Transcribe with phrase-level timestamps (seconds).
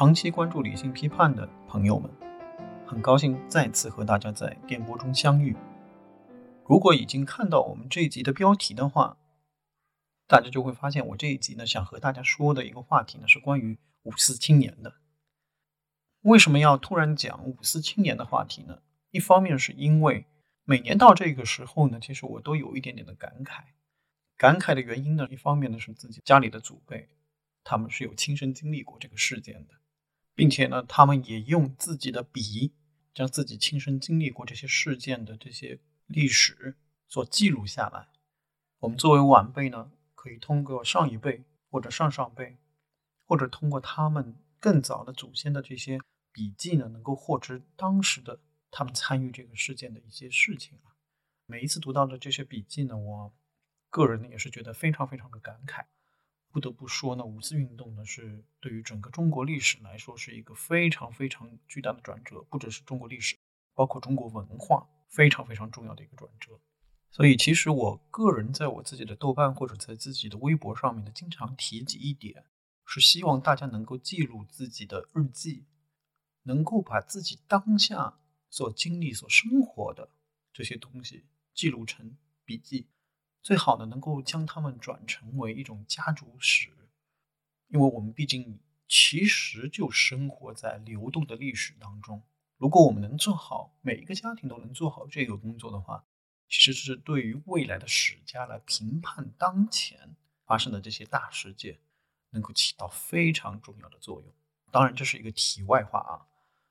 [0.00, 2.10] 长期关注理性批判的朋友们，
[2.86, 5.54] 很高兴再次和大家在电波中相遇。
[6.64, 9.18] 如果已经看到我们这一集的标题的话，
[10.26, 14.94] 大家就会发现我这一集呢想和大家说的一个话题呢是关于五四青年的。
[16.22, 18.78] 为什么要突然讲五四青年的话题呢？
[19.10, 20.24] 一方面是因为
[20.64, 23.64] 每年到这个时候呢，其实我都有一点点的感慨。
[24.38, 27.10] 感慨的原因呢，一方面呢是自己家里的祖辈，
[27.62, 29.74] 他们是有亲身经历过这个事件的，
[30.40, 32.72] 并且呢，他们也用自己的笔
[33.12, 38.08] 将自己亲身经历过这些事件的这些历史所记录下来。
[38.78, 42.56] 我们作为晚辈呢，可以通过上一辈或者上上辈，
[43.26, 46.00] 或者通过他们更早的祖先的这些
[46.32, 48.40] 笔记呢，能够获知当时的。
[48.70, 50.96] 他们参与这个事件的一些事情啊，
[51.44, 53.34] 每一次读到的这些笔记呢，我
[53.90, 55.84] 个人也是觉得非常非常的感慨。
[56.50, 63.36] 不得不说呢，五四运动呢是对于整个中国历史来说是一个非常非常巨大的转折，不只是中国历史，
[63.74, 66.60] 包括中国文化非常非常重要的一个转折。
[67.10, 72.44] 所以，其实我个人在我自己的豆瓣或者在自己的微博上面呢，经常提及一点，
[72.84, 75.66] 是希望大家能够记录自己的日记，
[76.42, 78.16] 能够把自己当下。
[78.52, 80.10] 所经历、所生活的
[80.52, 82.88] 这些东西记录成笔记，
[83.42, 86.68] 最好呢能够将它们转成为一种家族史，
[87.68, 92.22] 因为我们毕竟其实就生活在流动的历史当中。
[92.58, 96.04] 如果我们能做好，每一个家庭都能做好这个工作的话，
[96.48, 101.78] 其实是对于未来的史家来评判当前发生的这些大事件，
[102.30, 104.34] 能够起到非常重要的作用。
[104.70, 106.26] 当然，这是一个题外话啊。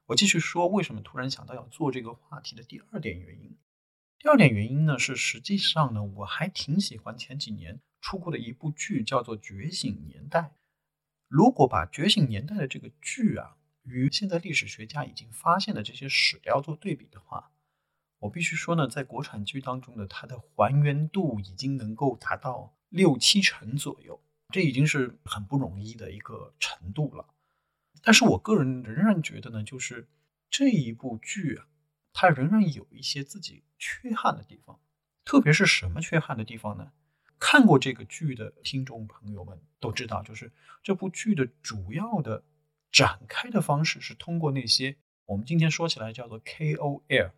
[0.06, 3.58] 我继续说，为什么突然想到要做这个话题的第二点原因。
[4.22, 10.40] 第二点原因呢，是实际上呢，我还挺喜欢前几年出过的一部剧，叫做《觉醒年代》。
[11.30, 17.54] 如果把《觉醒年代》的这个剧啊，与现在历史学家已经发现的这些史料做对比的话，
[18.20, 27.26] 我必须说呢，在国产剧当中的它的还原度已经能够达到六七成左右，这已经是很不容易的一个程度了。
[28.04, 30.10] 但是我个人仍然觉得呢，就是
[30.50, 31.68] 这一部剧啊，
[32.14, 34.80] 它仍然有一些自己缺憾的地方。
[35.26, 36.92] 特别是什么缺憾的地方呢？
[37.38, 40.52] 看过这个剧的听众朋友们都知道，就是
[40.84, 42.44] 这部剧的主要的
[42.92, 47.32] 展开的方式是通过那些我们今天说起来叫做 KOL，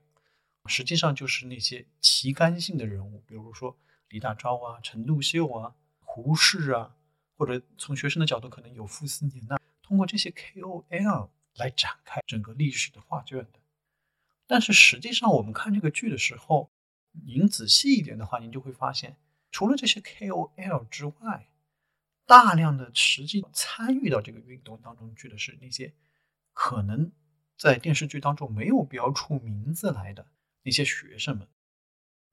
[0.65, 3.77] 实际上就是那些旗杆性的人物，比如说
[4.09, 6.95] 李大钊啊、陈独秀啊、胡适啊，
[7.37, 9.57] 或者从学生的角度可能有傅斯年呐。
[9.83, 13.59] 通过这些 KOL 来展开整个历史的画卷的，
[14.51, 16.69] 但是实际上我们看这个剧的时候，
[17.25, 19.15] 您仔细一点的话，您就会发现，
[19.49, 21.47] 除了这些 KOL 之外，
[22.25, 25.93] 大量的实际参与到这个运动当中去的是那些
[26.51, 27.13] 可能
[27.57, 30.27] 在电视剧当中没有标出名字来的
[30.63, 31.47] 那些学生们。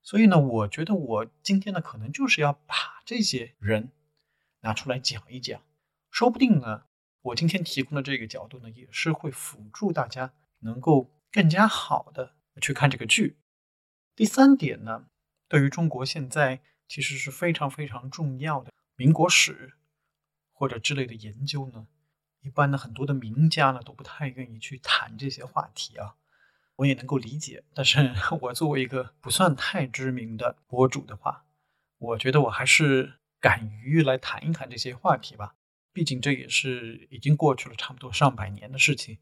[0.03, 2.75] 所以呢，我觉得我今天呢，可能就是要把
[3.05, 3.93] 这些人
[4.63, 5.63] 拿出来讲一讲，
[6.11, 6.83] 说不定呢。
[7.23, 13.39] 我今天提供的这个角度呢，也是会辅助大家能够更加好的去看这个剧。
[14.15, 15.07] 第三点呢，
[15.49, 19.75] 对于中国现在其实是非常非常重要的民国史
[20.53, 21.87] 或者之类的研究呢，
[22.41, 26.17] 一般的很多的名家呢都不太愿意去谈这些话题啊，
[26.77, 27.63] 我也能够理解。
[27.75, 31.47] 但是 我作为一个不算太知名的博主的话，
[31.99, 35.55] 我觉得我还是敢于来谈一谈这些话题吧。
[35.93, 39.19] 毕竟这也是已经过去了差不多上百年的事情，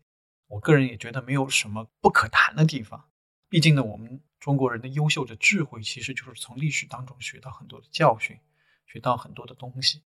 [0.47, 3.11] 我个人也觉得没有什么不可谈的地方。
[3.49, 8.39] 毕竟呢，我们中国人的优秀的智慧，其实就是从历史当中学到很多的教训，
[8.87, 10.03] 学到很多的东西。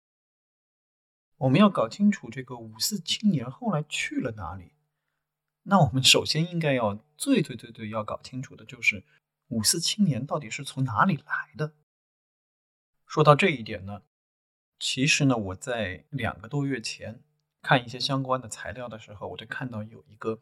[1.37, 4.73] 我们要搞清楚这个五四青年后来去了哪里。
[5.63, 9.03] 那我们首先应该要最最最最要搞清楚的就是
[9.47, 11.73] 五四青年到底是从哪里来的。
[13.05, 14.03] 说到这一点呢。
[14.79, 17.23] 其实呢，我在两个多月前
[17.67, 20.39] 看一些相关的材料的时候，我就看到有一个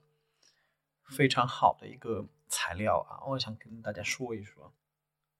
[1.10, 4.72] 非常好的一个材料啊，我想跟大家说一说，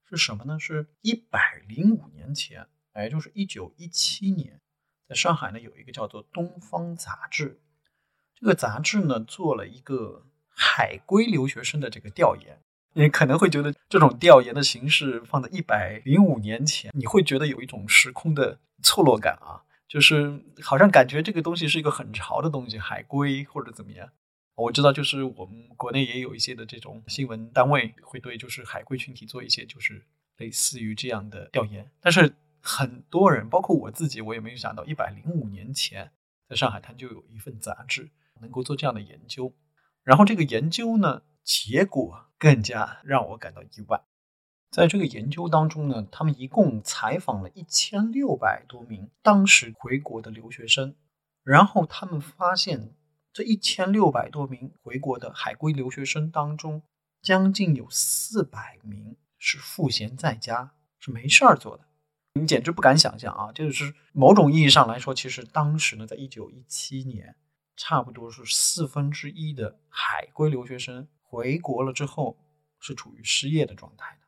[0.10, 0.60] 是什么呢？
[0.60, 4.60] 是一百零五年前，哎就是一九一七年，
[5.08, 7.62] 在上海呢有一个叫做《东方》杂志，
[8.34, 12.60] 这个杂志呢做了一个海归留学生的这个调研。
[12.94, 18.58] 你可能会觉得这种调研的形式放在一百零五年前，你会觉得有一种时空的。
[18.84, 24.10] 错落感啊，就是好像感觉这个东西是一个很潮的东西，海归或者怎么样。
[24.56, 30.06] 我知道，就是我们国内也有一些的这种新闻单位会对就是海归群体做一些就是
[30.38, 31.92] 类似于这样的调研。
[32.00, 36.12] 但是很多人，包括我自己，我也没有想到一百零五年前
[36.48, 38.10] 在上海滩就有一份杂志
[38.40, 39.54] 能够做这样的研究。
[40.04, 44.02] 然后这个研究呢，结果更加让我感到意外。
[44.76, 50.94] 在这个研究当中呢，他们一共采访了一千六百多名当时回国的留学生，
[51.44, 52.94] 然后他们发现
[53.32, 56.84] 这一千六百多名回国的海归留学生当中，
[57.22, 61.86] 将近有四百名是赋闲在家，是没事儿做的。
[62.34, 63.54] 你简直不敢想象啊！
[63.54, 67.38] 就是某种意义上来说，其实当时呢，在一九一七年。
[67.78, 72.38] 差不多是四分之一的海归留学生回国了之后
[72.80, 74.25] 是处于失业的状态的。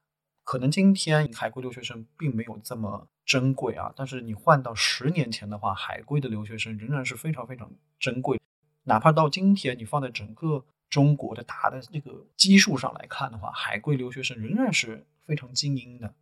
[0.47, 8.39] 可能今天海归留学生并没有这么珍贵啊，但是你换到十年前的话，海归的留学生仍然是非常非常珍贵。
[8.83, 16.15] 哪怕到今天，你放在整个中国的大的这个基数上来看的话，海归留学生仍然是非常精英的。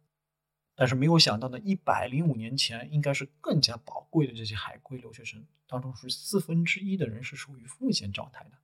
[0.74, 8.58] 但是没有想到呢，一百零五年前应该是更加宝贵的这些海归留学生当中，是四分之一的人是属于赋闲状态的。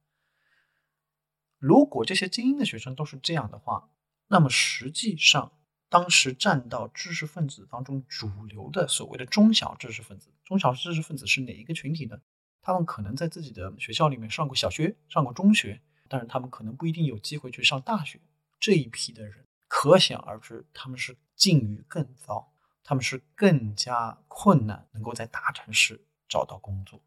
[1.59, 3.91] 如果这些精英的学生都是这样的话，
[4.31, 5.51] 那么实际上
[5.89, 12.17] 当时占到知识分子当中主流的所谓的中小知识分子，中小知识分子是哪一个群体呢？
[12.61, 18.21] 他们可能在自己的学校里面上过小学，上过中学，但是他们可能不一定有机会去上大学。
[18.57, 19.45] 这一批的人。
[19.67, 22.53] 可想而知，他们是境遇更糟，
[22.85, 27.01] 他们是更加困难能够在大城市找到工作。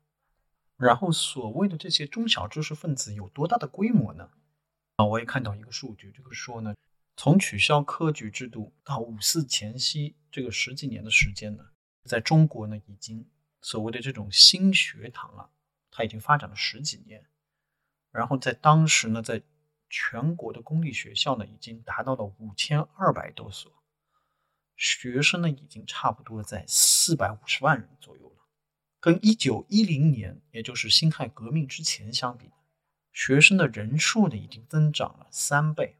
[0.76, 4.28] 然后，所谓的这些中小知识分子有多大的规模呢？
[4.96, 6.74] 啊，我也看到一个数据，就是说呢，
[7.16, 11.64] 从取消科举制度到五四前夕这个十几年的时间呢，
[12.04, 13.28] 在中国呢，已经
[13.62, 15.48] 所谓的这种新学堂啊，
[15.90, 17.24] 它已经发展了十几年。
[18.10, 19.42] 然后在当时呢，在
[19.88, 23.72] 全国的公立学校呢，已经达到了五千二百多所，
[24.76, 28.44] 学生呢已经差不多在四百五十万人左右了。
[28.98, 32.50] 跟一九一零年，也就是辛亥革命之前相比，
[33.12, 35.96] 学生的人数呢已经增长了三倍。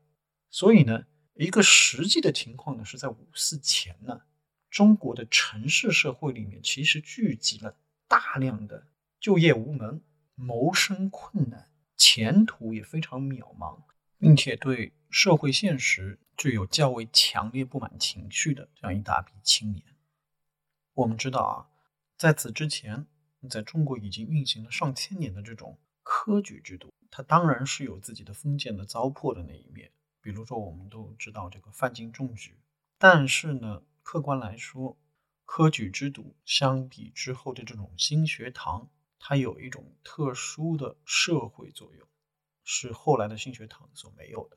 [0.54, 1.04] 所以呢，
[1.34, 4.20] 一个实际的情况呢，是在五四前呢，
[4.70, 8.86] 中国的城市社会里面其实聚集了大量的
[9.18, 10.00] 就业无门、
[10.36, 11.72] 谋生困难。
[11.96, 13.82] 前途也非常渺茫，
[14.16, 19.84] 并且对社会现实具有较为强烈不满情绪的这样一大批青年。
[20.92, 21.66] 我们知道啊，
[22.16, 23.08] 在此之前，
[23.50, 29.90] 在中国已经运行了上千年的这种科举制度，它当然是有自己的封建的糟粕的那一面。
[30.24, 32.58] 比如说，我们都知道这个范进中举，
[32.96, 34.96] 但是呢，客观来说，
[35.44, 38.88] 科举制度相比之后的这种新学堂。
[39.18, 42.08] 它有一种特殊的社会作用，
[42.62, 44.56] 是后来的新学堂所没有的。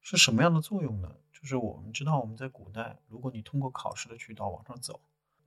[0.00, 1.16] 是什么样的作用呢？
[1.32, 5.00] 就是我们知道，我们在古代，如果你通过考试的渠道往上走，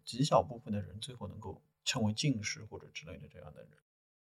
[0.06, 3.78] 极小部分的人最后能够成为进士或者之类的这样的人，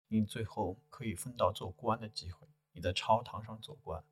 [0.07, 4.03] 你最后可以分到做官的机会，你在朝堂上做官。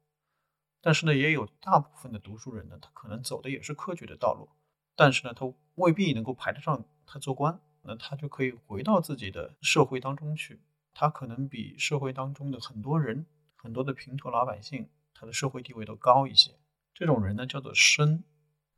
[0.82, 4.50] 但是呢，也有大部分的读书人呢，他可能走的也是科举的道路，
[4.96, 7.60] 但是呢，他未必能够排得上他做官。
[7.82, 10.60] 那他就可以回到自己的社会当中去，
[10.94, 16.52] 他可能比社会当中的很多人、很多的平头老百姓，他的社会地位都高一些。
[16.94, 18.22] 这种人呢叫做绅。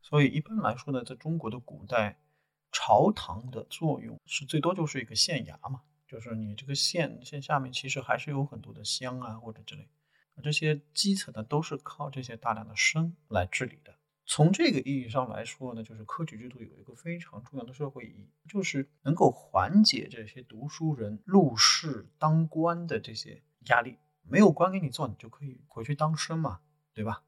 [0.00, 2.20] 所以一般来说呢，在中国的古代，
[2.70, 9.88] 朝堂的作用是最多就是一个县衙嘛，就是你这个县县下面其实还是有很多的乡啊或者之类，
[10.40, 13.98] 这些基层呢都是靠这些大量的生来治理的。
[14.24, 23.98] 从这个意义上来说呢，就是科举制度有一个非常重要的社会意义，就是能够缓解这些读书人入仕当官的这些压力。
[24.22, 26.60] 没有官给你做，你就可以回去当生嘛，
[26.94, 27.24] 对吧？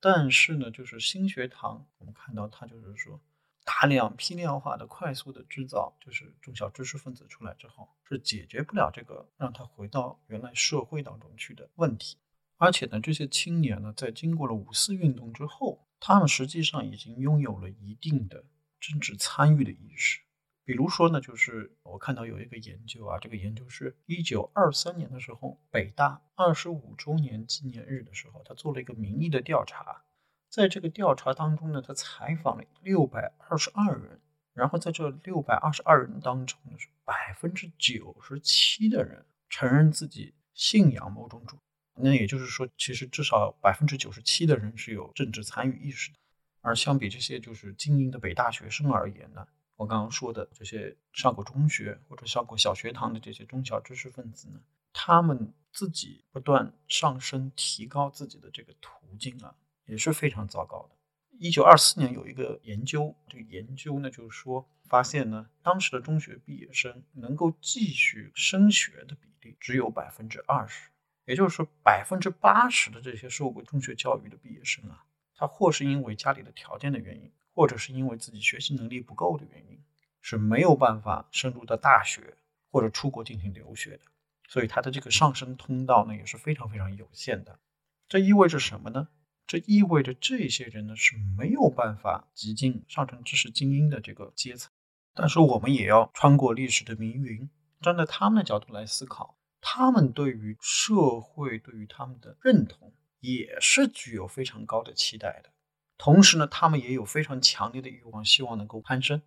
[0.00, 3.20] 但是呢，就是新学堂，我们看到它就是说
[3.62, 12.16] 大量批量化的、快速的制造，就是中小知识分子出来之后，是解决不了这个让他回到原来社会当中去的问题。
[12.60, 15.86] 而且呢，这些青年呢，在经过了五四运动之后。
[16.02, 18.42] 他们实际上已经拥有了一定的
[18.80, 20.18] 政治参与的意识。
[20.64, 30.02] 比如说呢，就是我看到有一个研究啊，这个研究是一九二三年的时候，北大二十五周年纪念日的时候，他做了一个民意的调查。
[30.48, 34.22] 在这个调查当中呢，他采访了六百二十二人，
[34.54, 41.58] 然后在这六百二十二人当中呢，是百分之九十七的人承认自己信仰某种主。
[41.94, 46.18] 那也就是说，其实至少百分之九十七的人是有政治参与意识的。
[46.62, 54.60] 而相比这些就是精英的北大学生而言呢，我刚刚说的这些上过中学或者上过小学堂的这些中小知识分子呢，
[54.92, 59.54] 他们自己不断上升、提高自己的这个途径啊，
[59.86, 60.96] 也是非常糟糕的。
[61.38, 70.90] 一九二四年有一个研究，这个研究呢就是说，发现呢，当时的中学毕业生能够继续升学的比例只有百分之二十，
[71.30, 75.04] 也就是说，百分之八十的这些受过中学教育的毕业生啊，
[75.36, 79.80] 他或是因为家里的条件的原因，或者是因为自己学习能力不够的原因，
[80.20, 82.34] 是没有办法深入到大学
[82.72, 84.00] 或者出国进行留学的，
[84.48, 87.60] 所以他的这个上升通道呢也是非常非常有限的。
[88.08, 89.06] 这意味着什么呢？
[89.46, 94.72] 这意味着这些人呢是没有办法挤进上层知识精英的这个阶层，
[95.14, 97.48] 但是我们也要穿过历史的迷云，
[97.80, 105.50] 站在他们的角度来思考，他们对于社会对于他们的认同也是具有非常高的期待的，
[105.98, 109.20] 同时呢，他们也有非常强烈的欲望，希望能够攀升。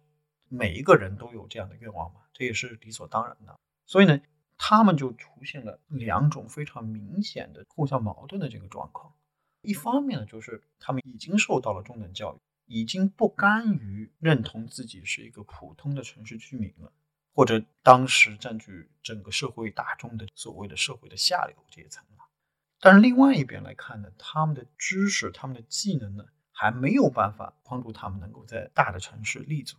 [0.49, 3.55] 每一个人都有这样的愿望嘛，这也是理所当然的。
[3.85, 4.19] 所以呢，
[4.57, 9.13] 他们就出现了两种非常明显的互相矛盾的这个状况。
[9.61, 16.91] 一方面呢，就是他们已经受到了中等教育，已经不甘于认同自己是一个普通的城市居民了，
[17.33, 22.25] 或者当时占据整个社会大众的所谓的社会的下流阶层了。
[22.79, 29.77] 但是另外一边来看呢，他们的知识、他们的技能呢，还没有办法帮助他们能够在大的城市立足，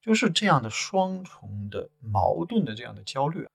[0.00, 3.46] 就是这样的双重的矛盾的这样的焦虑，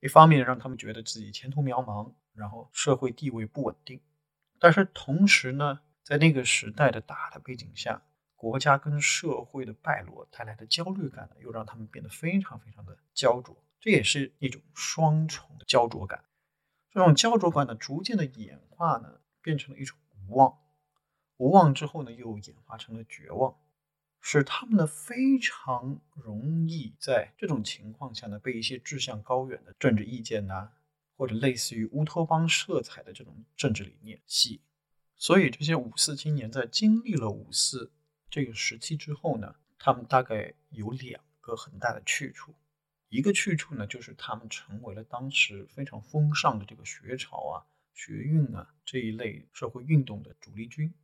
[0.00, 4.00] 一方面让他们觉得自己前途渺茫，然后社会地位不稳定。
[4.58, 8.02] 但是同时呢，在那个时代的大的背景下，
[8.42, 13.56] 国家跟社会的败落带来的焦虑感呢，又让他们变得非常非常的焦灼。
[13.78, 16.24] 这也是一种双重的焦灼感。
[16.90, 19.96] 这种焦灼感呢，逐渐的演化呢，变成了一种
[20.26, 20.58] 无望。
[21.36, 23.54] 无望之后呢，又演化成了绝望，
[24.20, 30.72] 使他们呢非常容易在这种情况下呢，被一些志向高远的政治意见呐。
[31.16, 34.60] 或者类似于乌托邦色彩的这种政治理念吸引，
[35.14, 37.92] 所以这些五四青年在经历了五四
[38.32, 42.54] 这个时期之后呢，他们大概有两个很大的去处。
[43.10, 47.60] 一个去处呢，就是他们成为了当时非常风尚的这个学潮啊、
[47.92, 50.94] 学运啊这一类社会运动的主力军。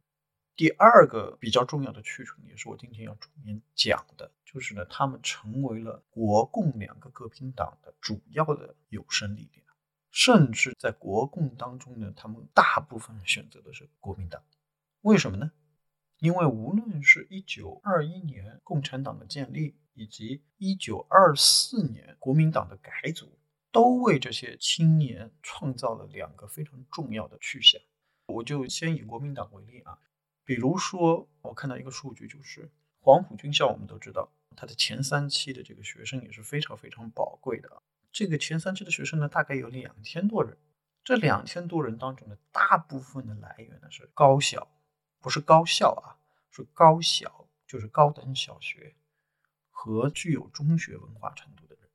[0.57, 9.67] 第二个比较重要的去处，也是我今天要重点讲的，就是呢，他们成为了国共两个革命党的主要的有生力量。
[10.11, 14.43] 甚至在国共当中呢，他们大部分选择的是国民党，
[15.03, 15.53] 为什么呢？
[16.19, 23.39] 因为无论是一九二一年共产党的建立，以及一九二四年国民党的改组，
[23.71, 27.81] 都为这些青年创造了两个非常重要的去向。
[28.27, 29.99] 我就先以国民党为例啊，
[30.45, 32.71] 比如说我看到一个数据，就是
[33.01, 37.83] 黄埔军校，我们都知道它的前三期的这个学生也是非常非常宝贵的。
[38.11, 40.59] 这个前三期的学生呢，大概有两千多人。
[41.05, 44.69] 这两千多人当中的，大部分的来源呢是高校，
[45.21, 46.17] 不是高校啊，
[46.51, 48.95] 是高小，就是高等小学
[49.71, 51.89] 和具有中学文化程度的人。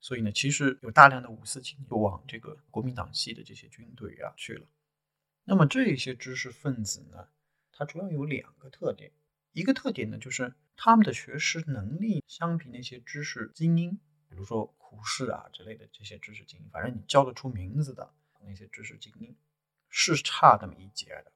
[0.00, 4.66] 所以呢，其实有大量的五四青年就往这个国民党系的这些军队啊去了。
[5.44, 7.28] 那么这些知识分子呢，
[7.72, 9.12] 他主要有两个特点，
[9.52, 13.98] 一个特点呢就是他们的学识能力相比那些知识精英。
[14.28, 19.36] 比如说胡适啊之类的这些知识精英，反正你叫得出名字的那些知识精英，
[19.88, 21.32] 是差那么一截的。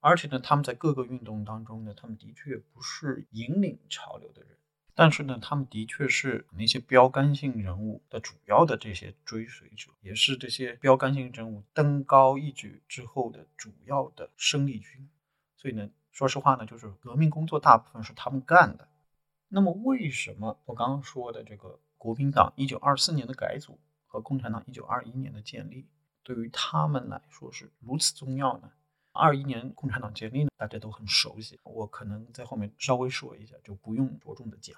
[0.00, 4.56] 而且呢，他们在各个运动当中呢，他们的确不是引领潮流的人，
[4.94, 15.08] 但是呢，他们的确是那些标杆性人物的主要的这些追随者，也是这些标杆性人物登高一举之后的主要的生力军。
[15.56, 18.88] 所以呢，说实话呢，就是革命工作大部分是他们干的。
[19.48, 21.78] 那么为什么我刚刚说的这个？
[22.00, 25.86] 国民党一九二四年的改组和共产党一九二一年的建立，
[26.22, 28.70] 对于他们来说是如此重要呢？
[29.12, 34.76] 二一年共产党建立呢，大家都很熟悉，我可能在后面稍微说一下，就不用着重的讲。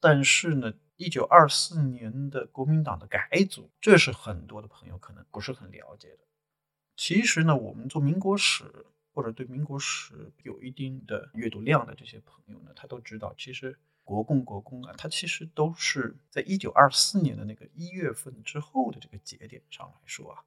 [0.00, 6.18] 但是呢，一九二四年的国民党的改组，这是很多的朋友可能不是很了解的。
[6.96, 13.78] 其实呢，我们做民国史或者对民国史有一定的阅读量的这些朋友呢，他都知道，其实。
[14.06, 20.44] 国共国共啊，它其实都是在一九二四年的那个一月份之后的这个节点上来说啊。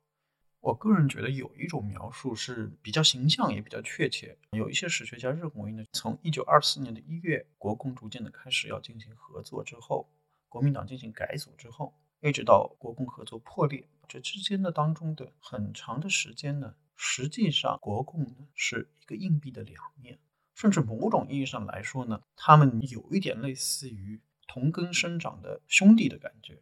[0.68, 4.38] 我个人觉得有一种描述是比较形象也比较确切。
[4.52, 10.10] 有一些史学家认为呢，从一九二四年的一月，国共逐渐的开始要进行合作之后，
[10.50, 20.20] 国民党进行改组之后，一直到国共合作破裂，这之间的当中的很长的时间呢，实际上国共呢是一个硬币的两面。
[20.54, 26.60] 甚至某种意义上来说呢，他们有一点类似于同根生长的兄弟的感觉。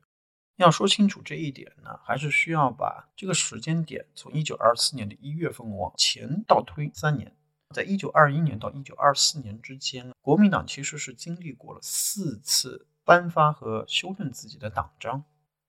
[0.57, 7.35] 要说清楚这一点呢，还是需要把这个时间点从一九二四年的一月份往前倒推三年。
[7.73, 15.25] 在一九二一年到一九二四年之间，国民党其实是经历过了四次颁发和修正自己的党章。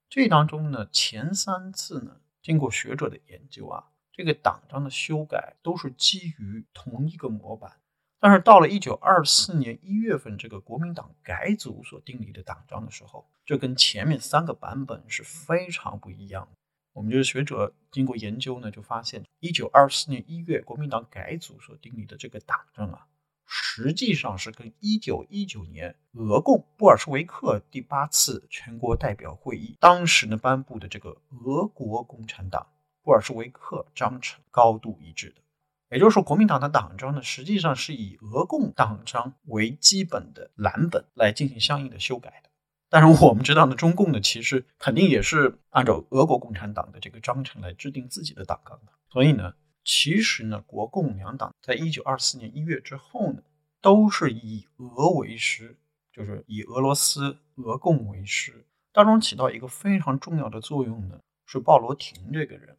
[0.09, 7.81] 这当中呢，前三次呢，经过学者的研究啊，这个党章的修改都是基于同一个模板。
[8.19, 16.57] 但是到了一九二四年一月份，这个国民党改组所订立的党章的时候，这跟前面三个版本是非常不一样的。
[16.95, 23.07] 我们这个学者经过研究呢，就发现一九二四年一月国民党改组所订立的这个党章啊，
[23.47, 31.11] 实际上是跟一九一九年俄共布尔什维克第八次全国代表会议当时呢颁布的这个
[31.45, 32.67] 俄国共产党
[33.03, 35.43] 布尔什维克章程高度一致的。
[35.89, 42.51] 也就是说，国民党的党章呢，实际上是以俄共党章为基本的蓝本来进行相应的修改的。
[42.89, 48.93] 但是我们知道呢，中共呢其实肯定也是按照俄国共产党的这个章程来制定自己的党纲的。
[49.11, 53.43] 所以呢，其实呢，国共两党在一九二四年一月之后呢，
[53.81, 55.77] 都是以俄为师，
[56.13, 58.67] 就是以俄罗斯俄共为师。
[58.93, 62.77] 当中起到一个非常重要的作用呢，是鲍罗廷这个人。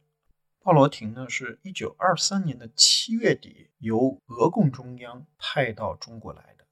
[0.60, 6.66] 鲍罗廷呢，是一九二三年的七月底由俄共中央派到中国来的。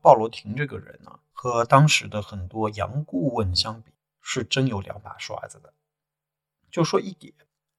[0.00, 5.72] 鲍罗廷这个人呢，和当时的很多洋顾问相比，是真有两把刷子的。
[6.70, 7.32] 就说一点，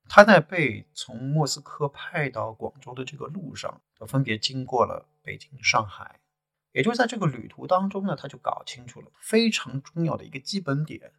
[0.07, 6.21] 他在被从莫斯科派到广州的这个路上，他分别经过了北京、上海，
[6.71, 11.11] 也就在这个旅途当中呢，他就搞清楚了非常重要的一个基本点，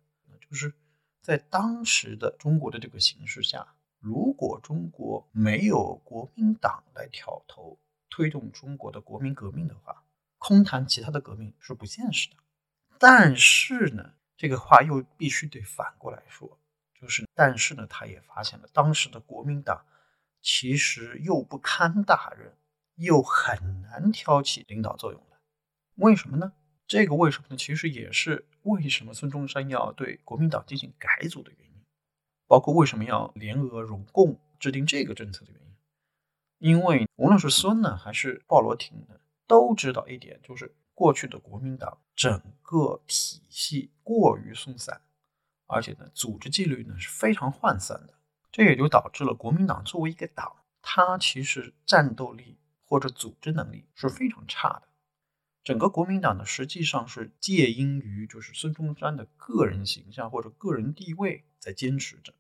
[0.49, 0.73] 就是
[1.21, 3.74] 在当时的中国的这个形势下。
[4.05, 7.79] 如果中国没有国民党来挑头
[8.11, 10.05] 推动中国的国民革命的话，
[10.37, 12.37] 空谈其他的革命是不现实的。
[12.99, 16.59] 但是呢，这个话又必须得反过来说，
[17.01, 19.87] 就是但是呢，他也发现了当时的国民党
[20.43, 22.55] 其实又不堪大任，
[22.97, 25.39] 又很难挑起领导作用来。
[25.95, 26.53] 为什么呢？
[26.87, 27.57] 这个为什么呢？
[27.57, 31.64] 其实也是为什么孙中山要对国民党进行改组的原因。
[32.55, 35.61] 包括为什么要联俄融共制定这个政策的原
[36.61, 39.17] 因，因为无论是孙呢还是鲍罗廷呢，
[39.49, 45.01] 都知道一点，就是过去的国民党整个体系过于松散，
[45.67, 48.15] 而且呢组织纪律呢是非常涣散的，
[48.53, 54.83] 这也就导致了国民党作为一个党，它其实战斗力或者组织能力是非常差的。
[55.65, 61.43] 整个国民党呢实际上是介因于就是孙中山的个人形象或者个人地位。
[61.65, 62.35] 在坚持着，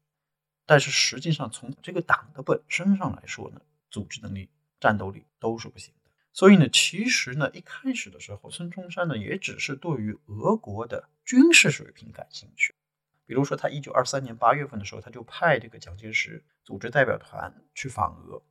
[0.66, 4.48] 但是实际上从这个党的本身上来说呢，组织能力、
[4.81, 6.11] 战斗力都是不行的。
[6.33, 12.74] 所以呢，其实呢，一开始的时候，孙中山呢也只是对于俄国的军事水平感兴趣。
[13.27, 18.42] 比如说，他一九二三年八月份的时候，他就派这个蒋介石组织代表团去访俄。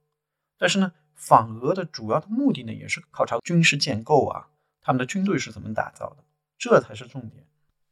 [0.57, 4.49] 但是呢，访俄的主要的目的呢，也是考察军事建构啊，
[4.81, 6.23] 他们的军队是怎么打造的，
[6.57, 7.45] 这才是重点。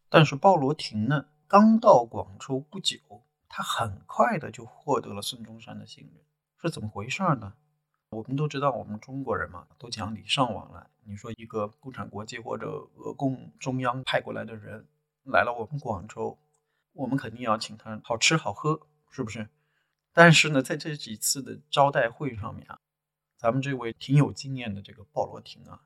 [0.10, 1.26] 但是鲍罗廷呢？
[1.48, 2.98] 刚到广州不久，
[3.54, 6.24] 他很快的就获得了孙中山的信任，
[6.62, 7.54] 是怎么回事呢？
[8.12, 10.88] 我们都知道，我们中国人嘛，都讲礼尚往来。
[11.04, 14.88] 你说一个共产国际或者俄共中央派过来的人
[15.24, 16.40] 来了我们广州，
[16.94, 19.50] 我们肯定要请他好吃好喝，是不是？
[20.14, 22.80] 但是呢，在这几次的招待会上面啊，
[23.38, 25.82] 咱们这位挺有经验的这个鲍罗廷啊，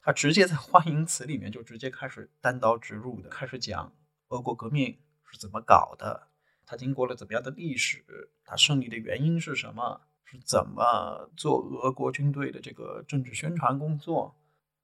[0.00, 3.92] 他直接在欢迎词里面就直接开始单刀直入的开始讲
[4.28, 5.00] 俄国革命。
[5.30, 6.27] 是怎么搞的？
[6.68, 8.04] 他经过了怎么样的历史？
[8.44, 10.02] 他胜利的原因是什么？
[10.26, 14.36] 是怎么做俄国军队的这个政治宣传工作？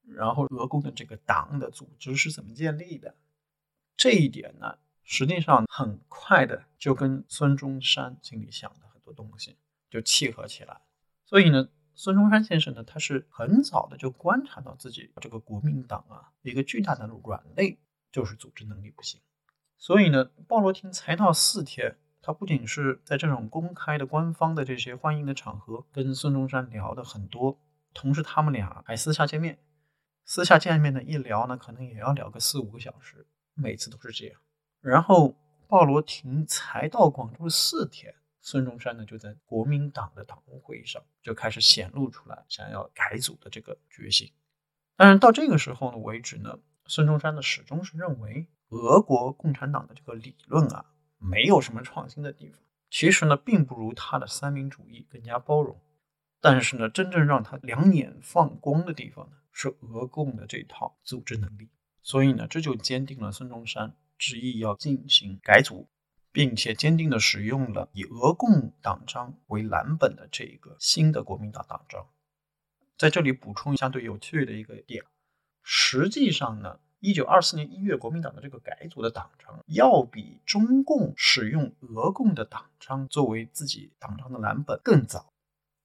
[0.07, 3.13] 然后俄共的这个党的组织是怎么建立的？
[3.95, 9.55] 这一点呢，实际上很快的就跟孙中山心里想的很多东西
[9.91, 10.81] 就契合起来。
[11.23, 17.77] 所以呢，孙中山先生呢，他是很早的就观察到自己这个国民党啊，一个巨大的软肋
[18.11, 19.21] 就是组织能力不行。
[19.77, 27.59] 所以呢，鲍罗廷才到四天，他不仅是在这种公开的、官方的这些欢迎的场合跟孙中山聊的很多，
[27.93, 29.59] 同时他们俩还私下见面。
[30.23, 34.39] 私下见面呢，一聊呢，可能也要聊个四五个小时，每次都是这样。
[34.81, 35.35] 然后
[35.67, 44.31] 鲍罗廷才到广州四天，孙中山呢就在国民党的党务会议上就开始显露出来想要改组的这个决心。
[44.95, 46.57] 但是到这个时候呢为止呢，
[46.87, 48.47] 孙中山呢始终是认为。
[48.75, 50.85] 俄国共产党的这个理论啊，
[51.17, 52.59] 没有什么创新的地方。
[52.89, 55.81] 其实呢，并不如他的三民主义更加包容。
[56.41, 61.69] 但是呢，真正让他两眼放光的地方呢，是俄共的这套组织能力。
[62.01, 65.87] 所以呢，这就坚定了孙中山执意要进行改组，
[66.31, 72.07] 并且坚定的使用了以俄共党章为蓝本的这个新的国民党党章。
[72.97, 75.03] 在这里补充相对有趣的一个点，
[75.63, 85.31] 实际上呢，一九二四年一月国民党的这个改组的党章，要比中共使用俄共的党章作为自己党章的蓝本更早。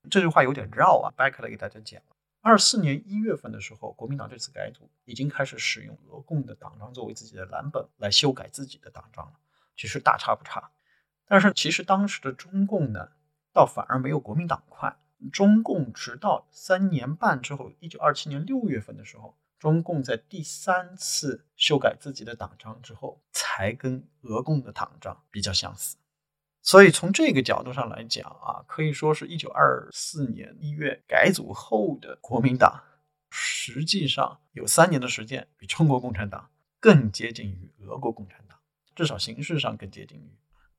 [0.08, 2.00] 这句话有点绕啊，掰开来给大家讲。
[2.40, 9.32] 二四年一月份的时候，国民党这次改组已经开始使用俄共的党章作为自己的蓝本来修改自己的党章了，
[9.76, 10.70] 其实大差不差。
[11.26, 13.10] 但是其实当时的中共呢，
[13.52, 14.96] 倒反而没有国民党快。
[15.30, 25.98] 中共直到三年半之后，一九二七年六月份的时候，中共在第三次修改自己的党章之后，才跟俄共的党章比较相似。
[26.62, 32.82] 所以从这个角度上来讲啊，可以说是一九二四年一月改组后的国民党，
[33.30, 38.58] 实际上有三年的时间比中国共产党更接近于俄国共产党，
[38.94, 40.30] 至少形式上更接近于。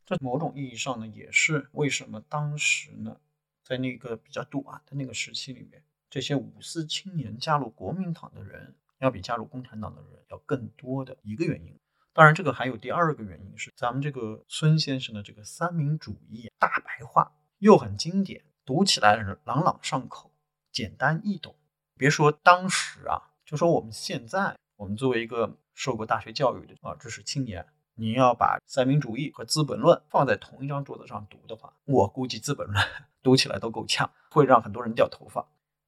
[0.05, 3.15] 这某种意义上呢，也是为什么当时呢，
[3.63, 11.73] 在那个比较短的那个时期里面，这些五四青年加入国民党的人要比加入共产党的人要更多的一个原因。
[12.11, 20.29] 当然，这个还有第二个原因是，咱们这个孙先生的这个三民主义大白话又很经典，读起来朗朗上口，
[20.69, 21.55] 简单易懂。
[21.95, 32.75] 别说当时啊，就说我们现在，我们作为一个受过大学教育的啊知识青年，你要把三民主义和《资本论》放在同一张桌子上读的话，我估计《资本论
[33.23, 35.47] 》读起来都够呛，会让很多人掉头发。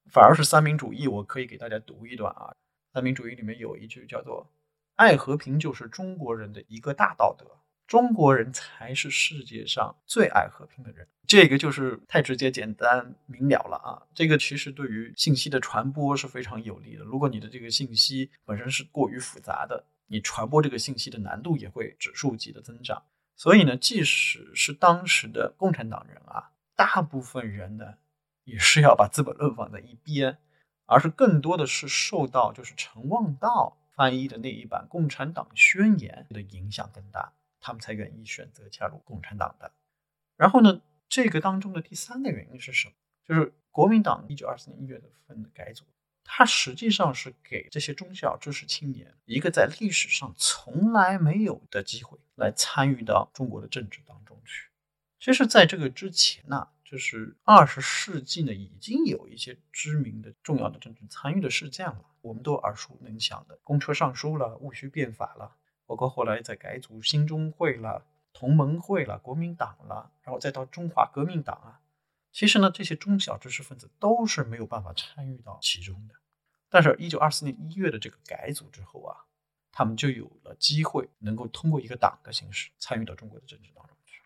[0.10, 2.54] 反而是三民主义，我可以给大家读一段啊，
[2.94, 4.52] 三民主义里面有一句叫做。
[4.96, 7.46] 爱和平就是中国人的一个大道德，
[7.88, 11.08] 中国人才是世界上最爱和平的人。
[11.26, 14.04] 这个就是太直接、简单、明了了啊！
[14.14, 17.04] 这个其实对于信息的传播是非常有利的。
[17.04, 23.02] 如果你的这个信息本身是过于复杂的，你传播这个信息的难度也会指数级的增长。
[23.36, 27.96] 所以呢，即使是当时的共产党人啊，大部分人呢
[28.44, 30.38] 也是要把《资本论》放在一边，
[30.86, 33.78] 而是更多的是受到就是陈望道。
[33.96, 39.72] 翻译的那一版《共产党宣言》的影响更大，他们才愿意选择加入共产党的。
[40.36, 42.96] 然后呢，这个当中的第三个原因是什么？
[43.24, 45.86] 就是国民党一九二四年一月份的改组，
[46.24, 54.72] 它实际上是给这些中小知识青年一个在历史上从来没有的机会，来参与到中国的政治当中去。
[55.20, 56.70] 其实，在这个之前呢。
[56.94, 65.56] 就是二十世纪呢，已经有一些知名的、重要的政治参与的事件了，我们都耳熟能详的公车上书了、戊戌变法了，
[65.88, 71.82] 包括后来在改组新中会了、同盟会了、国民党了，然后再到中华革命党啊。
[72.32, 76.14] 其实呢，这些中小知识分子都是没有办法参与到其中的。
[76.70, 79.18] 但是，一九二四年一月的这个改组之后啊，
[79.72, 84.22] 他们就有了机会，能够通过一个党的形式参与到中国的政治当中去。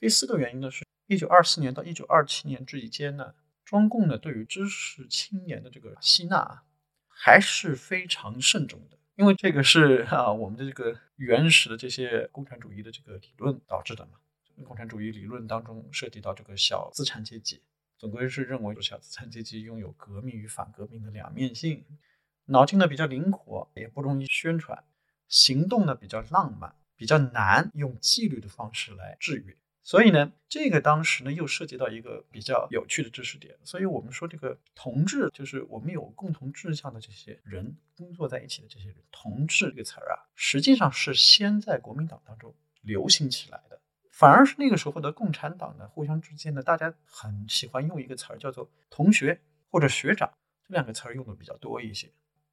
[0.00, 0.84] 第四个原因呢是。
[1.12, 3.34] 一九二四年到一九二七年之间呢，
[3.66, 6.62] 中共呢对于知识青年的这个吸纳
[7.06, 14.12] 还是非常慎重的，因为这个是啊我们的这个原始的这些共产主义的这个理论导致的嘛。
[14.64, 17.62] 共产主义理论当中涉及到这个小资产阶级，
[17.98, 21.84] 总归是认为小资产阶级拥有革命与反革命的两面性，
[22.46, 24.82] 脑筋呢比较灵活，也不容易宣传，
[25.28, 29.56] 行动呢比较浪漫，比较难用纪律的方式来制约。
[29.84, 33.56] 所以呢，这个当时呢又涉及到一个比较有趣的知识点。
[33.64, 38.96] 所以我们说这个同志，就是我们有共同志向的这些人工作在一起的这些人。
[39.10, 50.32] 同志这个词儿啊，实际上是先在国民党当中流行起来的，反而是那个时候的共产党呢，互相之间呢，大家很喜欢用一个词儿叫做同学或者学长，
[50.68, 52.08] 这两个词儿用的比较多一些。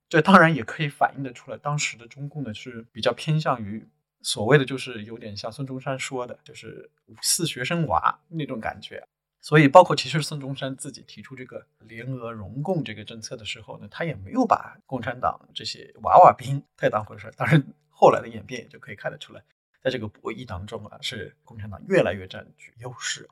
[0.08, 3.88] 这当然也可以反映得出来，当时的中共呢是比较偏向于。
[4.22, 9.08] 所谓的就是有点像孙中山说的，就是五四学生娃那种感觉。
[9.42, 17.32] 所以，包括其实孙中山自己提出这个联俄容共这个政策的时候呢，他也没有把共产党这些娃娃兵太当回事儿。
[17.38, 19.42] 当然，后来的演变也就可以看得出来，
[19.82, 23.30] 在这个博弈当中啊，是共产党越来越占据优势。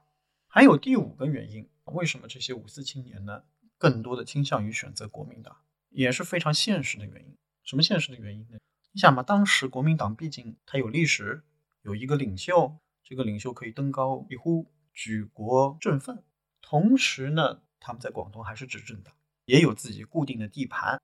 [0.48, 3.44] 还有第五个原因，为什么这些五四青年呢，
[3.78, 5.58] 更多的倾向于选择国民党，
[5.90, 7.36] 也是非常现实的原因。
[7.66, 8.58] 什么现实的原因呢？
[8.98, 11.44] 你想嘛，当时国民党毕竟它有历史，
[11.84, 16.24] 有一个领袖，这个领袖可以登高一呼，举国振奋。
[16.64, 19.14] 同时呢，他们在广东还是执政党，
[19.46, 21.00] 也有自己固定的地盘，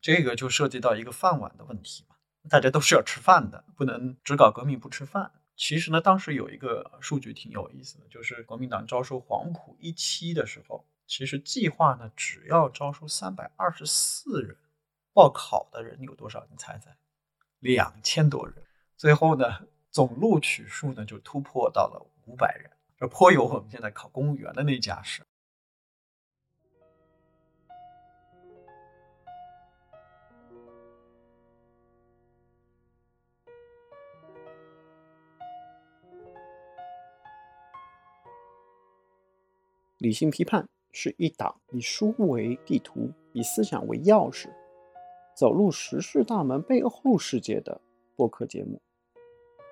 [0.00, 2.14] 这个就涉及到一个饭碗的问题嘛。
[2.48, 5.32] 大家都是要吃饭的，不能只搞革命不吃饭。
[5.56, 14.56] 其实呢，当时有一个数据挺有意思的，就是国民党招收黄埔一期的时候，其实计划呢只要招收三百二十四人，
[15.12, 16.46] 报考的人有多少？
[16.48, 16.96] 你猜猜？
[17.64, 18.54] 两千多人，
[18.94, 19.46] 最后呢，
[19.90, 25.22] 总录取数呢就突破到了五百人，这颇有我们现在考公务员的那架势。
[39.96, 44.50] 理性批判是一档以书为地图、以思想为钥匙、
[45.34, 47.80] 走入时事大门背后世界的
[48.14, 48.80] 播客节目。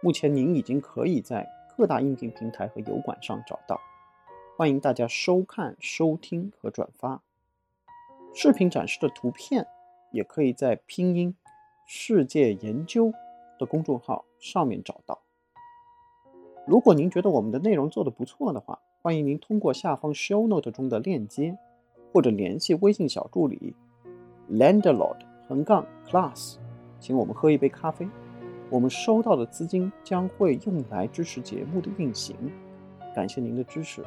[0.03, 3.81] 目前您已经可以在各大音频平台和油管上找到，
[4.57, 7.23] 欢迎大家收看、收听和转发。
[8.35, 9.65] 视频展示的图片
[10.11, 11.33] 也可以在拼音
[11.87, 13.13] “世界研究”
[13.57, 15.23] 的公众号上面找到。
[16.67, 21.57] 如果您觉得我们的内容做得不错的话，欢迎您通过下方 show note 中的链接，
[22.13, 23.77] 或者联系微信小助理
[24.51, 26.57] landlord 横杠 class，
[27.01, 28.09] 请我们喝一杯咖啡。
[28.71, 32.37] 我们收到的资金将会用来支持节目的运行，
[33.15, 34.05] 感谢您的支持。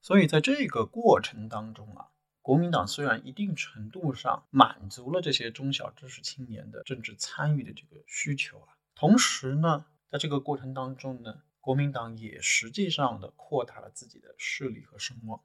[0.00, 2.08] 所以在这个过程当中啊。
[2.40, 15.42] 国民党虽然一定程度上满足了这些中小知识青年的政治参与的这个需求啊，同时呢，在这个过程当中呢，国民党也实际上的扩大了自己的势力和声望。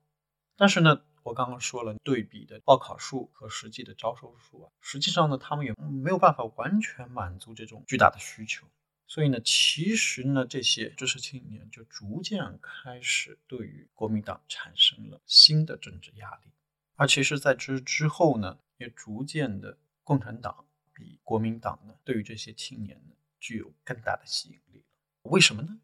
[0.55, 8.67] 但是呢，我刚刚说了，对比的报考数和实际的招收数啊，实际上呢，他们也没有办法完全满足这种巨大的需求。
[9.07, 16.51] 所以呢，其实呢，这些知识青年就逐渐开始对于国民党产生了新的政治压力。
[16.97, 24.86] 而其实，在之之后呢，也逐渐的，共产党比国民党呢，对于这些青年呢，具有更大的吸引力。
[25.23, 25.79] 为什么呢？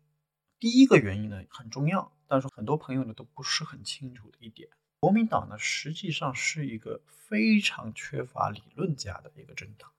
[0.60, 9.92] 第一个原因呢，很重要，但是很多朋友呢，都不是很清楚的一点，国民党呢，实际上是一个非常缺乏理论家的一个政党。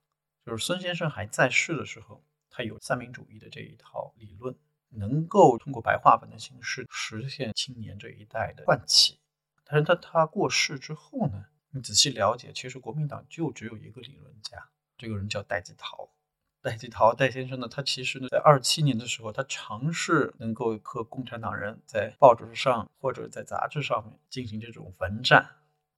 [0.45, 4.55] 就是孙先生还在世的时候，他有三民主义的这一套理论，
[4.89, 9.19] 能够通过白话文的形式实现青年这一代的唤起。
[9.63, 11.45] 但是他他过世之后呢？
[11.71, 14.57] 你仔细了解，其实国民党就只有一个理论家，
[14.97, 16.09] 这个人叫戴季陶。
[16.61, 25.49] 戴季陶戴先生呢，他其实呢，在二七年的时候，他尝试能够和共产党人在报纸上或者在杂志上面进行这种文战，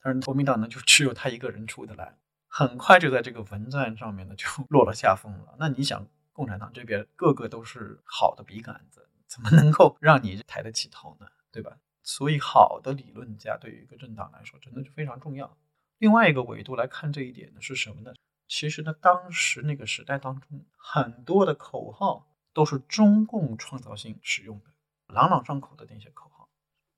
[0.02, 2.16] 但是国民党呢，就只有他一个人出得来，
[2.48, 5.56] 很快就在这个文战上面呢，就 落了下风了。
[5.58, 11.26] 那你想，共产党这边个个都是好的笔杆子，怎么能够让你抬得起头呢？
[11.52, 11.76] 对吧？
[12.04, 15.58] 所以，好的理论家对于一个政党来说，真的是非常重要。
[15.98, 18.14] 另外一个维度来看这一点呢，是什么呢？
[18.52, 24.66] 其实呢，当时那个时代当中，很多的口号都是中共创造性使用的，
[25.08, 26.50] 朗朗上口的那些口号。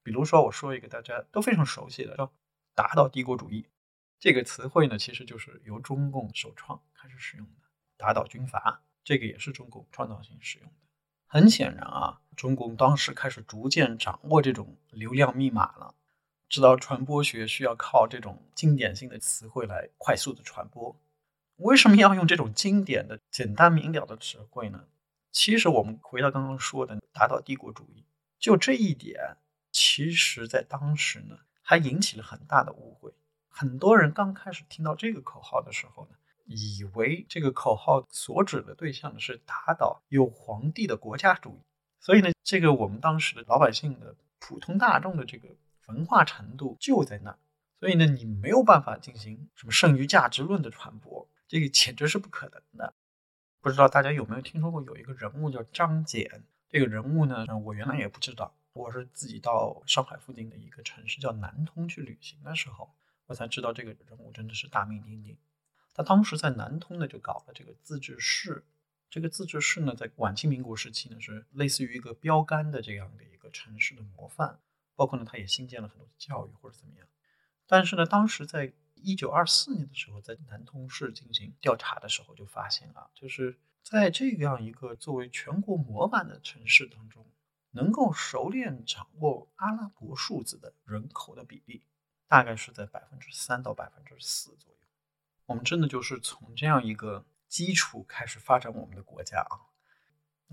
[0.02, 2.34] 比如说，我说一个大家都非常熟悉的，叫
[2.74, 3.70] “打倒帝国主义”
[4.20, 7.68] 这个词汇呢，其实就是由中共首创开始使用的。
[7.98, 10.74] 打倒军阀，这个也是中共创造性使用的。
[11.28, 15.94] 很显然啊，中共当时开始逐渐掌握这种流量密码了，
[16.50, 21.00] 知道传播学需要靠这种经典性的词汇来快速的传播。
[21.58, 24.86] 为什么要用这种经典的、简单明了的词汇呢？
[25.32, 28.06] 其实我们回到刚刚说的打倒帝国主义，
[28.39, 29.38] 就这一点，
[29.72, 33.13] 其实在当时呢，还引起了很大的误会。
[33.50, 36.16] 很多人刚开始听到这个口号的时候呢。
[36.46, 41.62] 以为这个口号所指的对象是打倒有皇帝的国家主义，
[42.02, 45.48] 所以呢，这个我们当时的老百姓的普通大众的这个
[45.88, 47.38] 文化程度就在那，
[47.80, 52.93] 所以呢，你没有办法进行什么剩余价值论的传播，这个简直是不可能的。
[53.62, 56.41] 不知道大家有没有听说过有一个人物叫张謇？
[56.69, 62.93] 这个人物呢，我原来也不知道，我是自己到上海附近的一个城市叫南通去旅行的时候，
[63.27, 65.38] 我才知道这个人物真的是大名鼎鼎。
[65.93, 68.65] 他当时在南通呢，就搞了这个自治市。
[69.10, 74.60] 这个自治市呢，在晚清民国时期呢，是类似于一个标杆的这样的一个城市的模范。
[74.95, 77.08] 包括呢，他也新建了很多教育或者怎么样。
[77.67, 78.73] 但是呢，当时在
[79.04, 87.26] 一九二四年的时候，在南通市进行调查的时候，就发现啊，就是在这样一个作为全国模板的城市当中，
[87.72, 91.84] 能够熟练掌握阿拉伯数字的人口的比例，
[92.28, 94.80] 大概是在百分之三到百分之四左右。
[95.46, 99.60] 我们真的就是从这样一个基础开始发展我们的国家啊！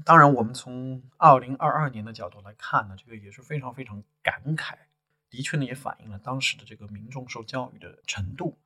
[0.04, 4.76] 当然，我们从二零二二年的角度来看呢，这个也是非常非常感慨。
[5.30, 8.58] 的确呢，也反映了当时的这个民众受教育的程度。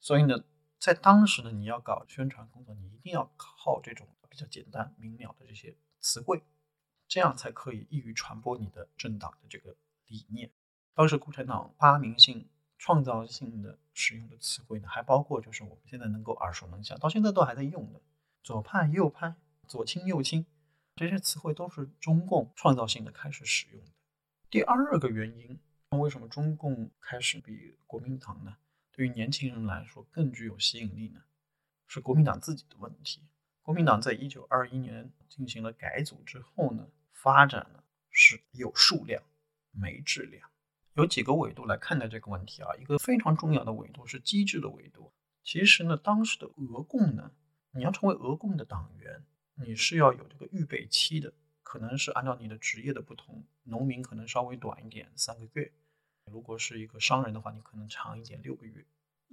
[0.00, 0.44] 所以呢，
[0.78, 6.42] 在当时呢，你要搞宣传工作，你一定要靠这种比较简单明了的这些词汇，
[7.06, 10.50] 这样才可以易于传播你的政党的这个理念。
[10.94, 12.48] 当时共产党发明性。
[12.80, 18.00] 创造性的使用的词汇呢，还包括就是我们现在能够耳熟能详，到现在都还在用的
[18.44, 19.34] 左派、右派、
[19.66, 20.46] 左倾、右倾
[20.94, 23.90] 这些词汇，都是中共创造性的开始使用的。
[24.48, 25.58] 第二个原因，
[25.90, 28.56] 那为什么中共开始比国民党呢？
[28.92, 31.22] 对于年轻人来说更具有吸引力呢？
[31.86, 33.22] 是国民党自己的问题。
[33.62, 39.22] 国民党在一九二一年进行了改组之后呢，发展呢是有数量
[39.70, 40.50] 没质量。
[40.94, 45.12] 有几个维度来看待这个问题啊，一个非常重要的维度是机制的维度。
[45.42, 47.32] 其实呢，当时的俄共呢，
[47.70, 49.24] 你要成为俄共的党员，
[49.54, 51.32] 你是要有这个预备期的，
[51.68, 55.70] 可能是按照你的职业的不同，农民可能稍微短一点，三个月；
[56.24, 58.86] 如果是一个商人的话，你可能长一点，六个月。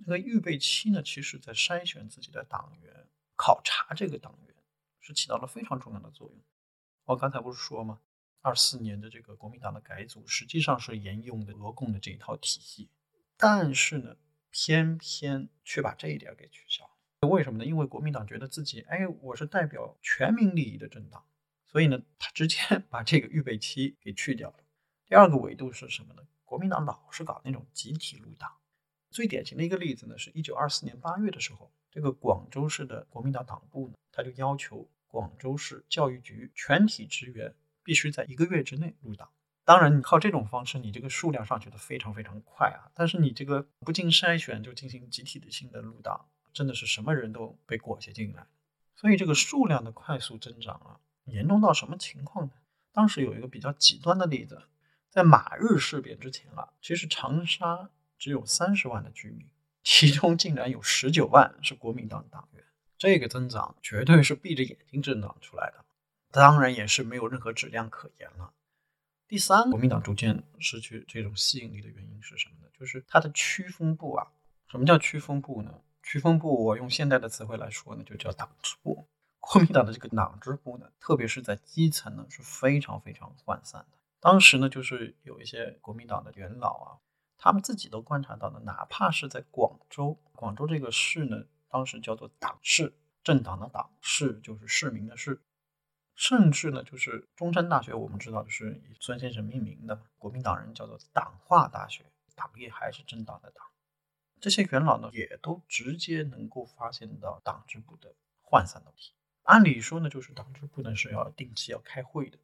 [0.04, 3.08] 这个预备期呢，其实在筛选自己的党员。
[3.38, 4.56] 考察这个党员
[5.00, 6.38] 是起到了非常重要的作用。
[7.06, 8.02] 我刚才不是说吗？
[8.42, 12.90] 二四年的这个国民党的改组实际上是沿用的俄共的这一套体系，
[13.38, 14.18] 但是呢，
[14.52, 16.84] 偏偏却把这一点给取消。
[17.30, 17.66] 为什么呢？
[17.66, 21.26] 因为国民党觉得自己，哎，我是代表全民利益的政党，
[21.76, 22.58] 所以呢，他直接
[22.90, 24.64] 把这个预备期给去掉了。
[25.08, 26.24] 第二个维度是什么呢？
[26.46, 28.50] 国民党老是搞那种集体入党。
[29.10, 31.70] 最典型的一个例子呢，是一九二四年八月的时候。
[31.92, 39.30] 这个广州市的国民党党部呢，他就要求广州市教育局全体职员必须在一个月之内入党。
[39.66, 42.88] 当然，你靠这种方式，你这个数量上去的非常非常快啊。
[42.96, 48.48] 但是你这个不经筛选就进行集体的性的入党，真的是什么人都被裹挟进来。
[48.96, 52.54] 所以这个数量的快速增长啊，严重到什么情况呢？
[52.94, 54.64] 当时有一个比较极端的例子，
[55.10, 59.48] 在马日事变之前啊，其实长沙只有三十万的居民。
[59.84, 62.64] 其中竟然有十九万是国民党党员，
[62.98, 65.86] 这个增长绝对是闭着眼睛增长出来的，
[66.32, 68.52] 当然也是没有任何质量可言了。
[69.28, 72.68] 第三，国民党逐渐失去这种吸引力的原因是什么呢？
[72.80, 74.28] 就是它的区分部啊。
[74.68, 75.82] 什么叫区分部呢？
[76.02, 79.08] 区分部，我用现代的词汇来说呢，就叫党支部。
[79.48, 83.98] 国民党的这个党支部呢，特别是在基层呢，是非常非常涣散的。
[84.20, 86.98] 当时呢，就是有一些国民党的元老啊。
[87.38, 95.44] 他们自己都观察到的，哪怕是在广州，广州这个市呢，当时叫做党市，政党的党市就是市民的市，
[96.16, 102.06] 甚至呢，就是中山大学，我们知道就是以孙先生命名的，国民党人叫做党化大学，
[102.36, 103.64] 党也还是政党的党。
[104.40, 108.16] 这些元老呢，也都直接能够发现到党支部的
[108.50, 109.14] 涣散的问题。
[109.46, 112.38] 按理说呢，就是党支部呢是要定期要开会的。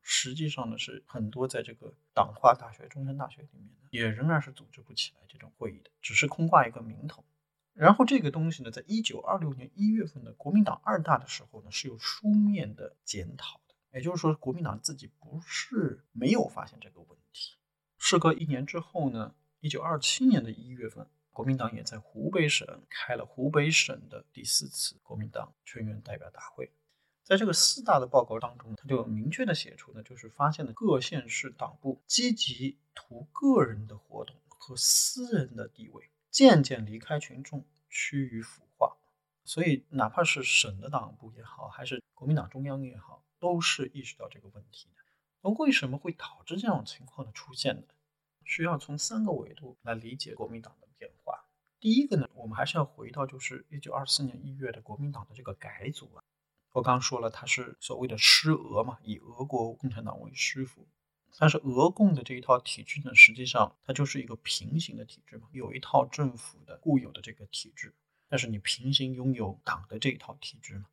[0.00, 7.24] 实际上呢，是很多在这个党化大学、中山大学里面呢，也仍然是组织不起来这种会议的，只是空挂一个名头。
[7.74, 17.56] 然后这个东西呢，在一九二六年一月份的国民党二大的时候呢，是有书面的检讨的，也就是说，国民党自己不是没有发现这个问题。
[17.98, 26.72] 事隔一年之后呢，一九二七年的一月份，国民党也在湖北省开了湖北省的第四次国民党全员代表大会。
[27.22, 38.96] 在这个四大的报告当中，他就明确的写出呢，就是发现了各县市党部积极图个人的活动和私人的地位渐渐离开群众，趋于腐化。
[39.44, 45.02] 所以，哪怕是省的党部也好，还是国民党中央也好，都是意识到这个问题的。
[45.42, 47.82] 那为什么会导致这种情况的出现呢？
[48.46, 50.85] 需要从三个维度来理解国民党的。
[51.78, 56.24] 第一个呢，我们还是要回到就是一九二四年一月的国民党的这个改组啊。
[56.72, 60.86] 我刚说了，他是所谓的师俄嘛，以俄国共产党为师傅。
[61.38, 67.94] 但是俄共的这一套体制呢，实际上它就是一个平行的体制嘛，有一套政府的固有的这个体制，
[68.28, 70.86] 但是你平行拥有党的这一套体制嘛。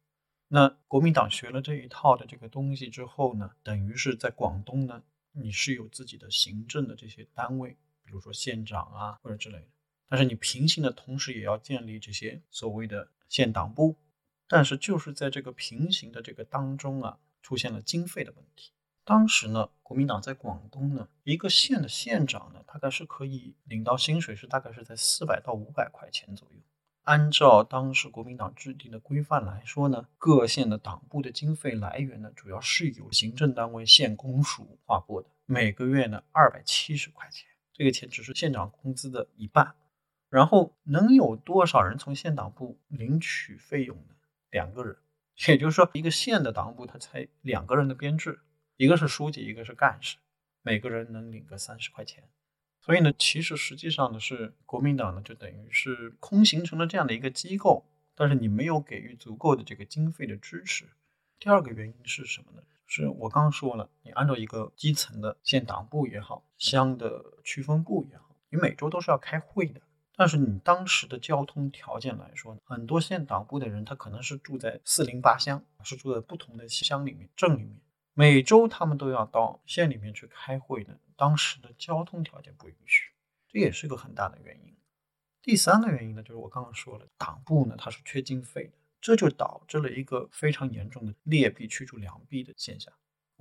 [0.49, 9.67] 那国民党学了这一套的这个东西之后呢，等于是在广东呢，你是有自己的行政的这些单位，比如说县长啊或者之类的。
[10.13, 13.95] 但是你平行的同时，也要建立这些所谓的县党部。
[14.47, 18.73] 但是就是在这个平行的这个当中啊，出现了经费的问题。
[19.03, 26.59] 当时呢，国民党在广东呢，一个县的县长呢，大概是可以领到薪水是大概是在四百到五百块钱左右。
[27.05, 39.73] 按照当时国民党制定的规范来说呢，各县的党部的经费来源呢，主要是由行政单位县公署划拨的，每个月呢二百七十块钱，这个钱只是县长工资的一半。
[40.33, 44.15] 然后能有多少人从县党部领取费用呢？
[44.49, 44.97] 两个人，
[45.47, 48.39] 也就是说，一个县的党部他才两个人的编制，
[48.75, 50.17] 一个是书记，一个是干事，
[50.63, 52.27] 每个人能领个三十块钱。
[52.79, 60.89] 所以呢，其实实际上呢，是国民党呢，就等于是空形成了这样的一个机构，但是你没有给予足够的这个经费的支持。
[61.37, 62.63] 第二个原因是什么呢？
[62.87, 69.79] 是我刚说了，你按照一个基层的县党部也好，乡的区分部也好，你每周都是要开会的。
[70.15, 77.79] 但是你当时的交通条件来说，很多县党部的人他可能是住在四邻八乡，是住在不同的乡里面、镇里面，
[78.13, 80.99] 每周他们都要到县里面去开会的。
[81.15, 83.11] 当时的交通条件不允许，
[83.47, 84.75] 这也是个很大的原因。
[85.41, 92.93] 第三个原因呢，就是我刚刚说了，党部呢它是缺经费的，这就导致了一个非常严重的劣币驱逐良币的现象。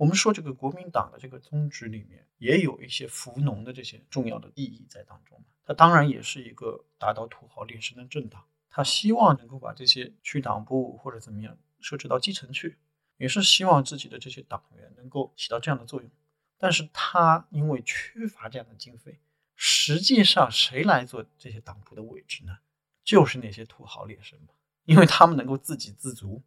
[0.03, 12.77] 我们说这个国民党的这个宗旨里面也有一些扶农的这些重要的意义在当中它当然也是一个打倒土豪劣绅的政党，他希望能够把这些区党部或者怎么样设置到基层去，
[13.15, 16.11] 也是希望自己的这些党员能够起到这样的作用。
[16.57, 19.21] 但是他因为缺乏这样的经费，
[19.55, 22.57] 实际上谁来做这些党部的位置呢？
[23.05, 26.43] 就是那些土豪劣绅嘛，因为他们能够自给自足，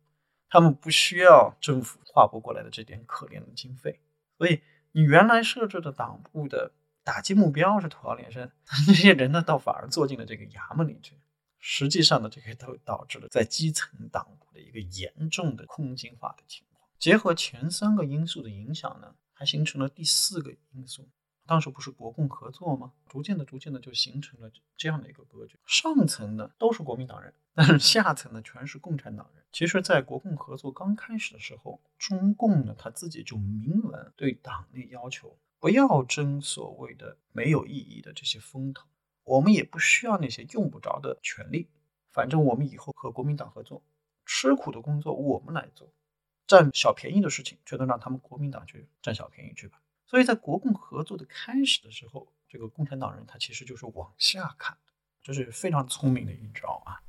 [0.48, 4.00] 他们不需要政府划拨过来的这点可怜的经费，
[4.38, 4.60] 所以
[4.92, 6.72] 你原来设置的党部的
[7.02, 8.50] 打击目标是土豪劣绅，
[8.86, 11.18] 这些人呢，倒反而坐进了这个衙门里去。
[11.58, 16.88] 实际上呢，这个都导致了在基层党部的一个严重的空心化的情况。
[16.98, 21.08] 结合前三个因素的影响呢，还形成了第四个因素。
[21.46, 22.92] 当时不是国共合作吗？
[23.08, 25.58] 逐渐的、逐渐的就形成了这样的一个格局。
[25.64, 29.44] 上层呢都是国民党人，但是下层呢全是共产党人。
[29.52, 38.86] 其实，在国共合作刚开始的时候，中共呢他自己就明文对党内要求，不要争所谓的没有意义的这些风头，
[39.24, 41.68] 我们也不需要那些用不着的权利。
[42.10, 43.82] 反正我们以后和国民党合作，
[44.24, 45.92] 吃苦的工作我们来做，
[46.46, 49.80] 占小便宜的事情，全都让他们国民党去占小便宜去吧。
[50.06, 54.78] 所以在国共合作的开始的时候，这个共产党人他其实就是往下看，
[55.22, 57.02] 这是非常聪明的一招啊。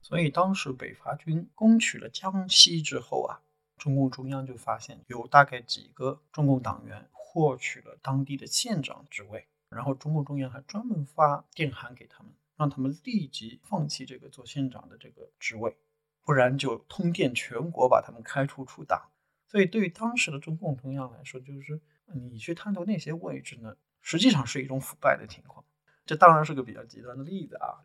[0.00, 3.40] 所以当时北伐军攻取了江西之后啊，
[3.76, 15.76] 中共中央就发现有大概几个中共党员获取了当地的县长职位，然后中共中央还专门发电函给他们，让他们立即放弃这个做县长的这个职位，
[16.22, 19.10] 不然就通电全国把他们开除出党。
[19.54, 21.80] 所以对于当时的中共中央来说，就是。
[22.12, 25.64] 你去探讨那些位置呢，实际上是一种腐败的情况。
[26.04, 27.80] 这当然是个比较极端的例子啊。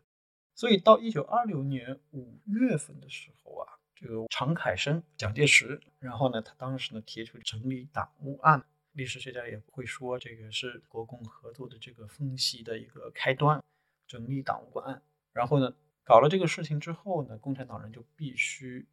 [0.54, 8.62] 所以到一九二六年五月份的时候啊，这个常凯申、蒋介石，然后呢，他当时呢提出整理党务案，
[8.92, 13.64] 历史学家也会说这个是国共合作的这个分析的一个开端，
[14.06, 15.02] 整理党务案。
[15.32, 18.86] 然后呢，搞了这个事情之后呢，共产党人就必须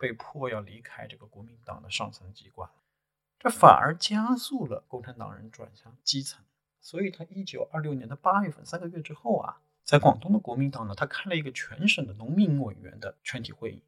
[0.00, 2.68] 被迫要离开这个国民党的上层机关。
[3.38, 6.42] 这反而加速了共产党人转向基层，
[6.80, 13.82] 所以他一九二六年的八月份，三个月之后啊，在广东的国民党呢，他开了一个全省的农民委员的全体会议，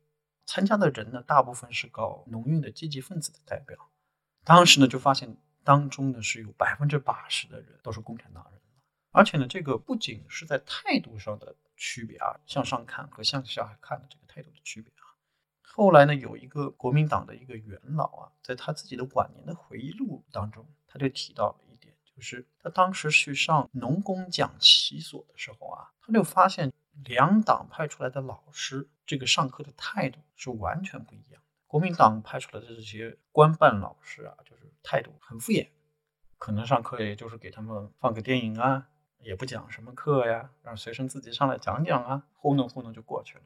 [0.45, 3.91] 参加的人呢，大部分是搞农运的积极分子的代表。
[4.45, 8.61] 当时呢，就发现当中呢是有百分之八十的人都是共产党人，
[9.11, 14.93] 而且呢，这个不仅是在态度上的区别啊，向上看和向下看的这个态度的区别。
[15.75, 26.71] 后来呢，有一个国民党的一个元老啊，在他自己的晚年的回忆录当中，他就提到了一点，就是他当时去上农工讲习所的时候啊，他就发现
[27.05, 31.41] 两党派出来的老师这个上课的态度是完全不一样。
[31.67, 35.69] 国民党派出来的这些官办老师啊，就是态度很敷衍，
[36.37, 38.89] 可能上课也就是给他们放个电影啊，
[39.21, 43.45] 也不讲什么课呀，让学生自己上来讲讲啊，糊弄糊弄就过去了。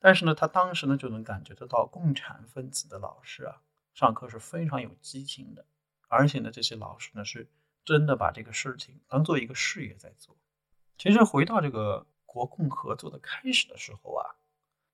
[0.00, 3.60] 但是呢，他当时呢就能感觉得到，共产分子的老师啊，
[3.92, 5.66] 上课是非常有激情的，
[6.08, 7.46] 而且呢，这些老师呢是
[7.84, 10.34] 真的把这个事情当做一个事业在做。
[10.96, 14.36] 其实回到这个国共合作的开始的时候啊，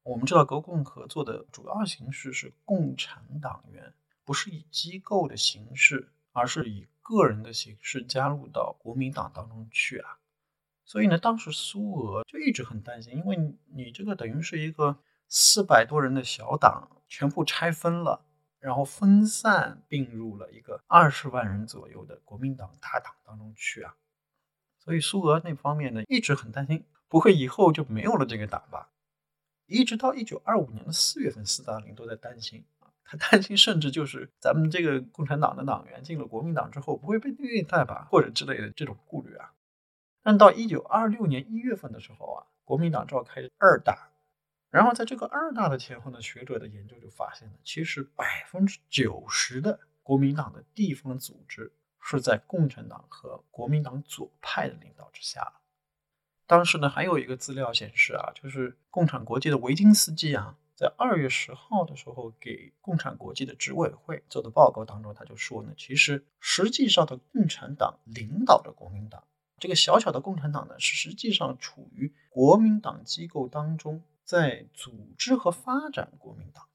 [0.03, 3.95] 我们知道国共合作的主要形式是共产党员
[4.25, 10.19] 不是以机构的形式，而是以个人的形式加入到国民党当中去啊。
[10.87, 13.37] 所以呢，当时苏俄就一直很担心，因为
[13.75, 14.97] 你这个等于是一个
[15.29, 18.25] 四百多人的小党，全部拆分了，
[18.61, 23.97] 然后分散并入了一个二十万人左右的国民党大党当中去啊。
[24.79, 28.91] 所以苏俄那方面呢，一直很担心，不会以后就没有了这个党吧？
[29.67, 39.51] 一直到一九二五年的四月份，斯大林都在担心啊，他担心甚至就是咱们这个共产党的党员进了国民党之后，不会被虐待吧，或者之类的这种顾虑啊。
[40.27, 44.11] 但到一九二六年一月份的时候啊，国民党召开二大，
[44.71, 55.61] 然后在这个二大的前后呢，学者的研究就发现了，其实百分之九十的国民党的地方组织是在共产党和国民党左派的领导之下。
[56.49, 69.23] 当时呢，还有一个资料显示啊，就是共产国际的维金斯基啊，在二月十号的时候给共产国际的执委会做的报告当中，他就说呢，其实实际上的共产党领导着国民党。
[69.59, 76.69] 这个小小的共产党呢，是实际上处于国民党机构当中，在组织和发展国民党。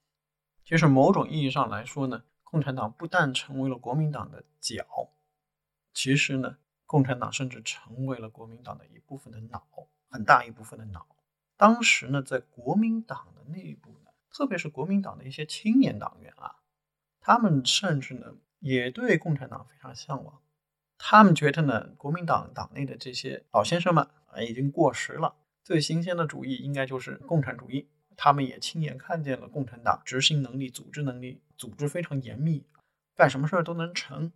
[0.64, 5.12] 其实某种意义上来说呢，共产党不但成为了国民党的脚，
[5.94, 6.58] 其实呢，
[6.88, 9.64] 共产党甚至成为了国民党的一部分的脑，
[10.10, 11.06] 很大一部分的脑。
[11.58, 16.56] 当时呢，在国民党的内部呢，特别是国民党的一些青年党员啊，
[17.20, 20.42] 他们甚至呢也对共产党非常向往。
[21.04, 27.90] 他们觉得呢，国民党党内的这些老先生们啊已经过时了，最新鲜的主义应该就是共产主义。
[28.16, 32.64] 他们也亲眼看见了共产党执行能力、组织能力、组织非常严密，
[33.16, 34.32] 干什么事儿都能成。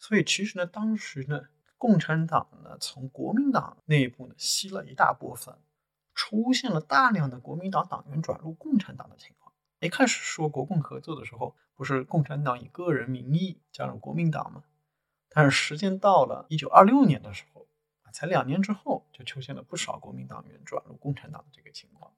[0.00, 1.42] 所以其实呢，当时呢，
[1.78, 5.54] 共产党呢从国民党内部呢吸了一大部分，
[6.12, 9.52] 出现了大量的国民党党员转入共产党的情况。
[9.78, 14.64] 一开始说国共合作的时候，不是共产党以个人名义加入国民党吗？
[15.32, 17.66] 但是时间到了一九二六年的时候
[18.02, 22.12] 啊，才两年之后，就出现了不少国民党员转入共产党的这个情况。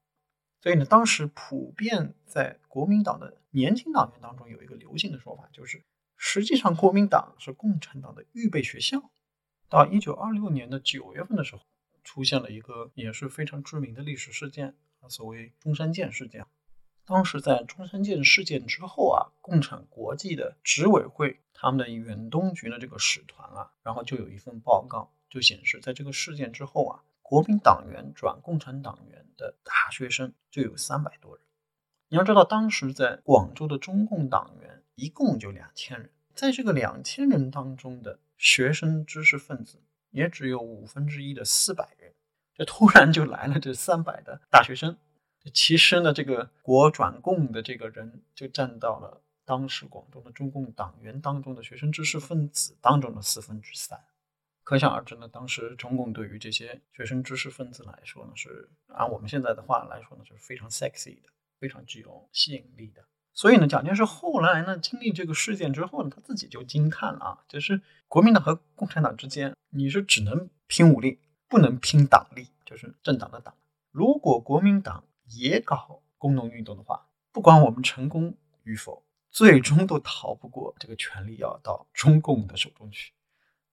[0.60, 5.84] 所以呢，当时普遍在国民党的年轻党员当中有一个流行的说法，就是
[6.16, 9.10] 实际上国民党是共产党的预备学校。
[9.68, 11.62] 到一九二六年的九月份的时候，
[12.04, 16.46] 出现了一个也是非常知名的历史事件啊，所谓中山舰事件。
[17.04, 27.05] 当时在中山舰事件之后啊，共产国际的执委会他们的远东局的这个使团啊，然后就有一份报告，就显示在这个事件之后啊。
[27.22, 31.43] 国民党员转共产党员的大学生就有三百多人。
[32.09, 39.80] 你要知道，当时在广州的中共党员一共就两千人，在这个两千人当中的学生知识分子
[40.11, 42.12] 也只有五分之一的四百人。
[42.55, 44.99] 这突然就来了这三百的大学生，
[45.55, 54.01] 其实呢，这个国转共的这个人就占到了当时广州的中共党员当中的学生知识分子当中的四分之三。
[54.64, 61.28] 可想而知呢，当时中共对于这些学生知识分子来说呢，是按我们现在的话来说呢，就是非常 sexy 的，
[61.59, 63.05] 非常具有吸引力的。
[63.34, 71.18] 所以呢，蒋介石后来呢，经历这个事件之后呢，他自己就惊叹了啊，就是国民党和共产党之间，你是只能拼武力，
[71.49, 73.57] 不能拼党力，就是政党的党。
[73.90, 83.14] 如果国民党也搞工农运动的话，不管我们成功与否，最终都逃不过这个权力要到中共的手中去。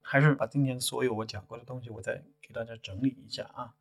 [0.01, 3.75] 还是把今天所有我讲过的东西，我再给大家整理一下啊。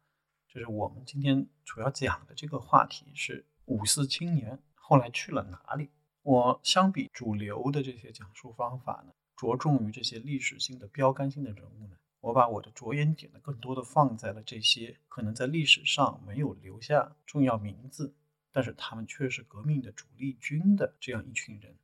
[0.49, 5.91] 就是我们今天主要讲的这个话题是五四青年后来去了哪里。
[6.23, 18.15] 我相比主流的这些讲述方法呢，着重于这些历史性的标杆性的人物呢，我把我的着眼点呢，更多的放在了这些可能在历史上没有留下重要名字，
[18.53, 21.77] 但是他们却是革命的主力军的这样一群人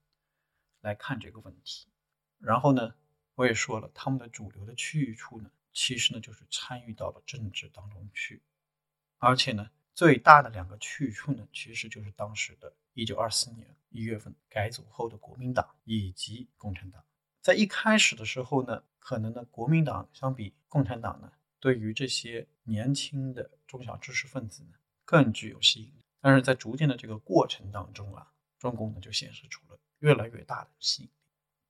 [0.81, 1.89] 来看这个问题。
[2.39, 2.95] 然后呢？
[3.37, 8.41] 我也说了，他们的主流的去处呢，其实呢就是参与到了政治当中去，
[9.19, 17.05] 而且呢，最大的两个去处呢，其实就是当时的1924年一月份改组后的国民党以及共产党。
[17.41, 26.04] 在一开始的时候呢，可能呢，国民党相比共产党呢，对于这些年轻的中小知识分子呢，更具有吸引力。
[26.25, 31.13] 但是在逐渐的这个过程当中啊，中共呢就显示出了越来越大的吸引力。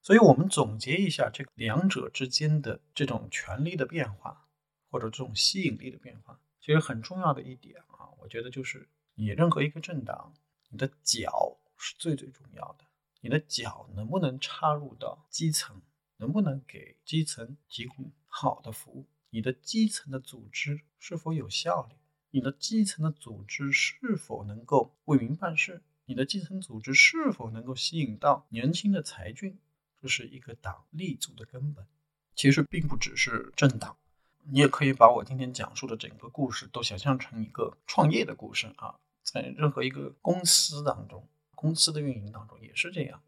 [0.00, 4.46] 所以，我们总结一下这两者之间的这种权力的变化，
[4.92, 10.32] 或者这种吸引力的变化，其实很重要的一点啊，我觉得就是你任何一个政党，
[10.68, 12.84] 你的脚是最最重要的。
[13.22, 15.82] 你的脚能不能插入到基层，
[16.18, 19.08] 能不能给基层提供好的服务？
[19.30, 21.96] 你的基层的组织是否有效率？
[22.34, 25.84] 你的基层的组织是否能够为民办事？
[26.04, 29.56] 你的基层组织是否能够吸引到年轻的才俊？
[30.02, 31.86] 这是一个党立足的根本，
[32.34, 33.96] 其实并不只是政党，
[34.42, 43.22] 你也可以把我今天讲述的整个故事都想象成一个创业的故事啊，在任何一个公司当中，公司的运营当中也是这样，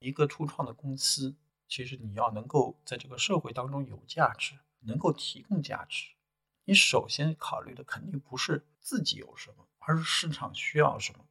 [0.00, 1.34] 一个初创的公司，
[1.66, 6.10] 其实你要能够在这个社会当中有价值，能够提供价值，
[6.70, 11.26] 你首先考虑的肯定不是自己有什么，而是市场需要什么，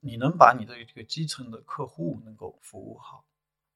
[0.00, 3.24] 你能把你的这个基层的客户能够服务好。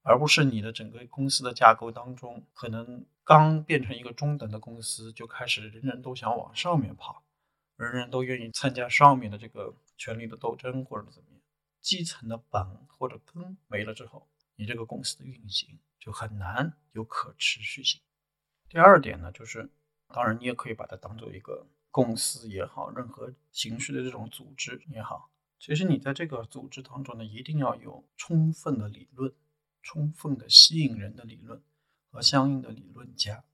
[0.03, 7.23] 而不是你的整个公司的架构当中，可能刚变成一个中等的公司，就开始人人都想往上面跑，
[7.77, 11.41] 人人都愿意参加上面的这个权力的斗争或者怎么样，
[11.81, 18.01] 基层的本或者根没了之后，你这个公司的运行就很难有可持续性。
[18.69, 19.71] 第二点呢，就是
[20.09, 29.33] 当然你也可以把它当做一个公司也好，任何形式的这种组织也好，其实你在这个组织当中呢，一定要有充分的理论。
[29.89, 31.63] 充分的吸引人的理论
[32.11, 33.45] 和相应的理论家，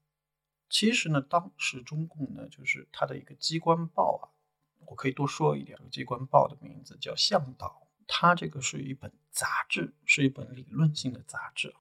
[0.71, 4.33] 其实呢，当时中共呢，就是它的一个机关报啊，
[4.87, 11.75] 我可以多说一点，机关报的名字叫《向导》，它这个是一本杂志，是一本理论性的杂志。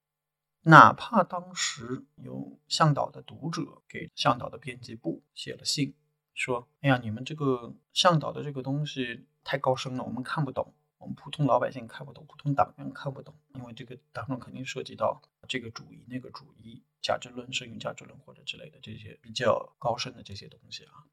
[0.64, 2.36] 哪怕当时有
[2.68, 5.95] 《向导》的读者给《向导》的编辑部写了信，
[6.34, 7.45] 说：“哎呀，你们这个
[7.93, 21.09] 《向导》的这个东西太高深了，我们看不懂。”我们普通老百姓看不懂，普通党员看不懂，因为这个当中肯定涉及到这个主义、那个主义、价值论、剩余价值论或者之类的这些比较高深的这些东西啊。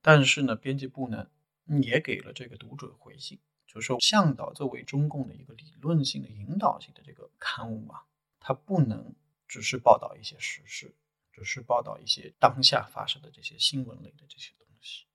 [0.00, 1.28] 但是呢，编辑部呢
[1.82, 8.06] 也给了这个读者回信，就是说向导作为中共的一个理论性的引导性的这个刊物啊，
[8.46, 9.14] 它不能
[9.48, 10.94] 只是报道一些时事，
[11.32, 15.06] 只是报道一些当下发生的这些新闻类的这些东西。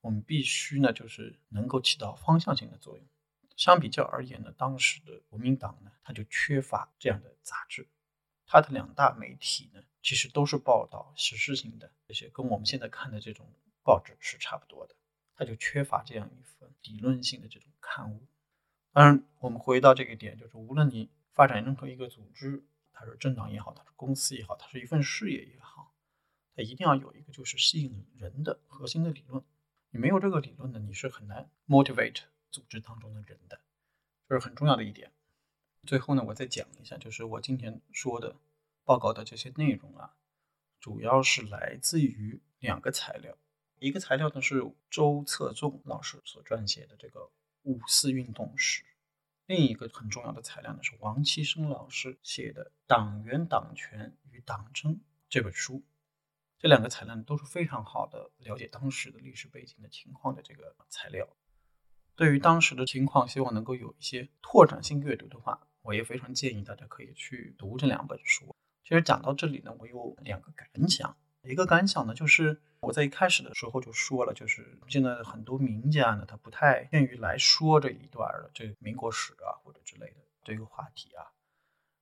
[0.00, 3.04] 我们必须呢，就是能够起到方向性的作用。
[3.56, 7.88] 相比较而言呢，当时的国民党呢，它就缺乏这样的杂志，
[8.46, 13.44] 它的两大媒体呢，其实都是报道时事性的这些，跟我们现在看的这种
[13.82, 14.94] 报纸是差不多的，
[15.34, 18.24] 它就缺乏这样一份理论性的这种刊物。
[18.92, 22.62] 当然，我们回到这个点，就是无论你发展任何一个组织，
[22.92, 25.94] 它是政党也好，它是公司也好，它是一份事业也好，
[26.54, 29.42] 它一定要有一个就是吸引人的核心的理论。
[29.90, 33.60] 你没有这个理论呢，你是很难 motivate 组织当中的人的，
[34.28, 35.12] 这是很重要的一点。
[35.86, 38.36] 最后呢，我再讲一下，就是我今天说的
[38.84, 40.14] 报告的这些内容啊，
[40.80, 43.36] 主要是来自于两个材料，
[43.80, 47.30] 一个材料呢是周策纵老师所撰写的这个
[47.62, 48.84] 五四运动史，
[49.54, 54.94] 另一个很重要的材料呢是王岐生老师写的《党员党权与党争》
[55.28, 55.84] 这本书。
[56.58, 61.28] 这两个材料都是非常好的了解当时的历史背景的情况的这个材料。
[62.16, 68.56] 对于当时的情况，希望能够有一些拓展性阅读的话，我也非常建议大家可以去读这两本书。
[68.82, 71.14] 其实讲到这里呢，我有两个感想。
[71.42, 81.26] 一个感想呢，就是我在一开始的时候就说了，就是现在很多名家呢，他不太愿意来说这一段的这民国史啊或者之类的这个话题啊。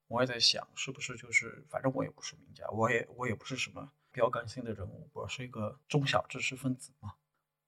[0.08, 3.90] 我也在想，是不是就是反正我也不是名家，我也我也不是什么。
[4.12, 7.14] 标杆性的人物，我是一个中小知识分子嘛，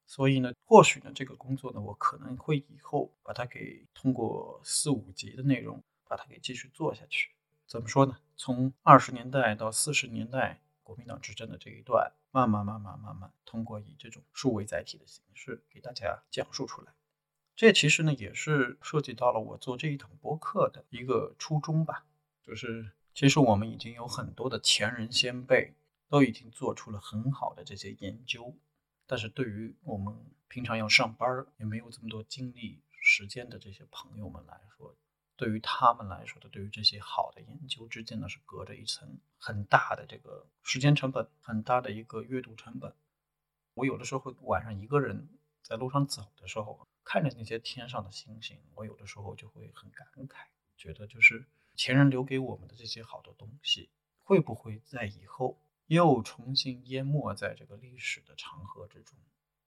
[0.09, 7.31] 所以呢，或许呢，这个工作呢，我可能会以后把它给通过四五集的内容，把它给继续做下去。
[7.69, 8.19] 怎么说呢？
[8.37, 10.61] 从二十年代到四十年代
[10.93, 16.93] 国民党执政的这一段，慢慢慢慢慢慢，通过以这种数位载体的形式给大家讲述出来。
[17.57, 22.05] 这其实呢，也是涉及到了我做这一堂播客的一个初衷吧，
[22.43, 25.75] 就是其实我们已经有很多的前人先辈。
[26.13, 28.55] 都已经做出了很好的这些研究，
[29.07, 30.15] 但是对于我们
[30.47, 34.95] 平常要上班也没有这么多精力时间的这些朋友们来说，
[35.37, 42.95] 对于他们来说的，对于这些好的研究之间呢，是隔着一层很大的这个时间成本，很大的一个阅读成本。
[43.75, 45.29] 我有的时候会晚上一个人
[45.63, 53.91] 在路上走的时候，看着那些天上的星星，我有的时候就会很感慨，觉得就是前人留给我们的这些好的东西，
[54.23, 55.59] 会不会在以后？
[55.89, 59.19] 又重新淹没在这个历史的长河之中，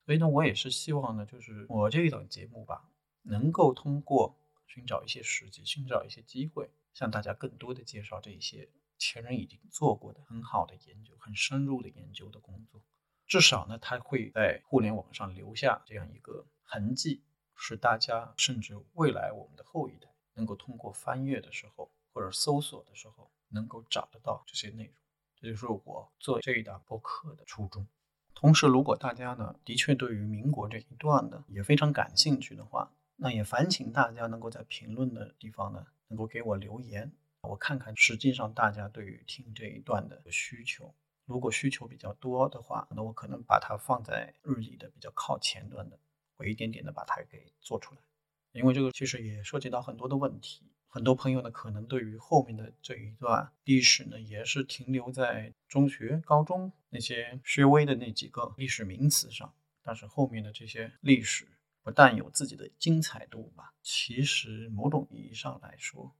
[0.05, 2.89] 所以呢，我也是希望呢，就是我这一档节目吧，
[3.21, 4.35] 能够通过
[4.67, 12.81] 寻找一些时机，寻找一些机会，向大家更多的介绍这一些前人已经做过的很好的研究、很深入的研究的工作。
[13.27, 17.23] 至少呢，它会在互联网上留下这样一个痕迹，
[17.55, 24.93] 使大家甚至未来我们的后一代能够通过翻阅的时候或者搜索的时候，能够找得到这些内容。
[25.37, 27.87] 这就是我做这一档播客的初衷。
[28.33, 37.11] 同时，如果大家呢的确对于民国这一段呢也非常感兴趣的话，那也烦请大家能够在评论的地方呢能够给我留言，
[37.41, 40.93] 我看看实际上大家对于听这一段的需求。
[41.25, 45.97] 如果需求比较多的话，那我可能把它放在日历的比较靠前端的，
[46.37, 48.01] 我一点点的把它给做出来。
[48.51, 50.61] 因为这个其实也涉及到很多的问题。
[50.87, 59.53] 很多朋友呢，可能对于后面的这一段历史呢，也是停留在中学、高中那些略微的那几个历史名词上。
[59.83, 61.47] 但是后面的这些历史
[61.85, 66.15] 不但有自己的精彩度吧，其实某种意义上来说，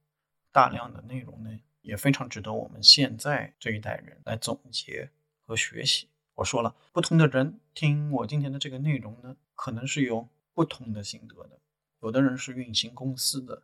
[0.51, 5.09] 大量的内容呢，也非常值得我们现在这一代人来总结
[5.41, 6.07] 和学习。
[6.35, 11.59] 我说了，不同的人听我今天的这个内容呢，可能是有不同的心得的。
[12.01, 13.63] 有的人是运行公司的。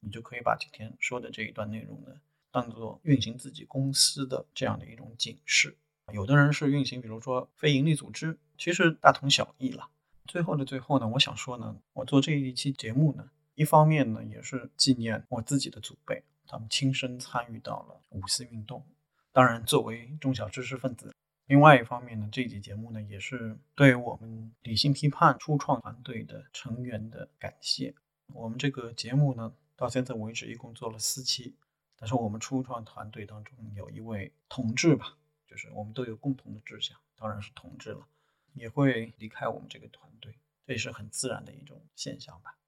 [0.00, 2.20] 你就可以把今天说的这一段内容呢，
[2.50, 5.76] 当做运行自己公司的这样的一种警示。
[6.12, 9.88] 有的人是运行，比如说非盈利组织，其实大同小异了。
[10.26, 18.84] 最后的最后呢，我想说呢，我做这一期节目呢，一方面呢也是纪念我自己的祖辈，他们亲身参与到了五四运动。
[19.32, 21.14] 当然，作为中小知识分子，
[21.46, 27.94] 另外一方面呢，这期节目呢也是对我们理性批判初创团队的成员的感谢。
[28.32, 29.52] 我们这个节目呢。
[29.78, 31.54] 到现在为止，一共做了四期，
[31.98, 38.08] 但是我们初创团队当中有一位同志吧，就是我们都有共同的志向，当然是同志了，
[38.56, 42.58] 也会离开我们这个团队，这也是很自然的一种现象吧。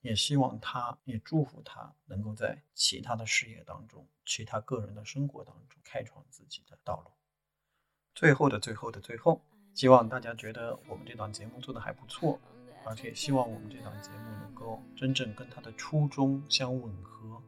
[0.00, 7.12] 也希望他，也祝福他能够在其他的事业当中，其他个人的生活当中开创自己的道路。
[8.14, 9.40] 最后的最后的最后，
[9.74, 12.40] 希望大家觉得我们这档节目做的还不错，
[12.84, 17.40] 而且希望我们这档节目能够真正跟他的初衷相吻合，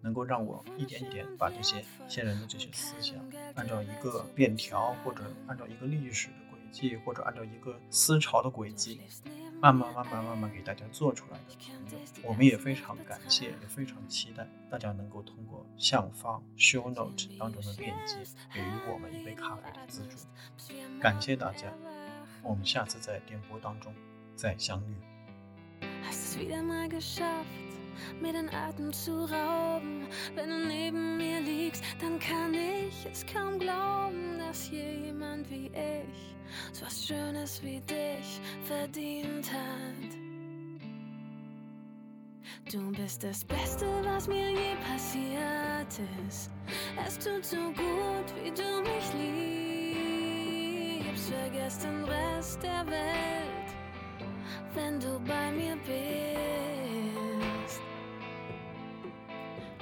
[0.00, 3.18] 能够让我一点一点把这些先人的这些思想，
[3.56, 6.34] 按照一个链条，或者按照一个历史的
[6.70, 9.00] 迹，或者按照一个思潮的轨迹。
[9.58, 11.56] 慢慢、慢慢、慢慢给大家做出来的，
[12.22, 18.16] 我们也非常感谢，也非常期待大家能够通过下方 show note 当中的链接，
[18.52, 20.18] 给予我们一杯咖啡的资助。
[21.00, 21.72] 感谢大家，
[22.42, 23.94] 我们下次在电波当中
[24.36, 24.94] 再相遇。
[28.20, 30.06] Mir den Atem zu rauben.
[30.34, 36.36] Wenn du neben mir liegst, dann kann ich es kaum glauben, dass jemand wie ich
[36.72, 40.16] so was Schönes wie dich verdient hat.
[42.72, 46.50] Du bist das Beste, was mir je passiert ist.
[47.06, 49.12] Es tut so gut, wie du mich
[51.04, 51.30] liebst.
[51.30, 53.74] Vergiss den Rest der Welt,
[54.74, 56.55] wenn du bei mir bist.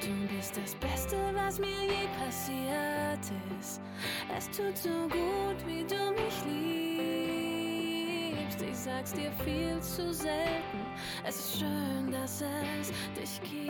[0.05, 3.24] Du bist das Beste, was mir je passiert
[3.59, 3.80] ist.
[4.36, 6.44] Es tut so gut, wie du mich
[8.36, 8.61] liebst.
[8.61, 10.84] Ich sag's dir viel zu selten.
[11.26, 13.64] Es ist schön, dass es dich gibt.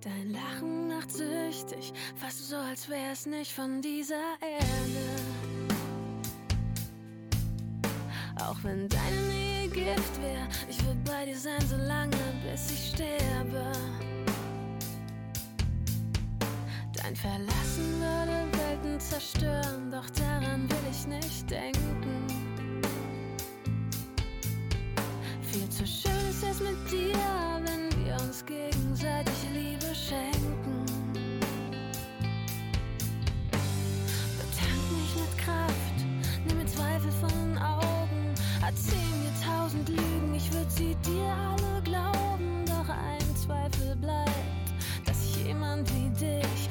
[0.00, 5.06] Dein Lachen macht süchtig, fast so, als wär's nicht von dieser Erde.
[8.40, 12.90] Auch wenn deine Nähe Gift wär, ich würde bei dir sein, so lange, bis ich
[12.90, 13.72] sterbe.
[16.94, 22.26] Dein Verlassen würde Welten zerstören, doch daran will ich nicht denken.
[25.42, 27.43] Viel zu schön ist es mit dir,
[40.76, 44.30] sie dir alle glauben, doch ein Zweifel bleibt,
[45.06, 46.63] dass jemand wie dich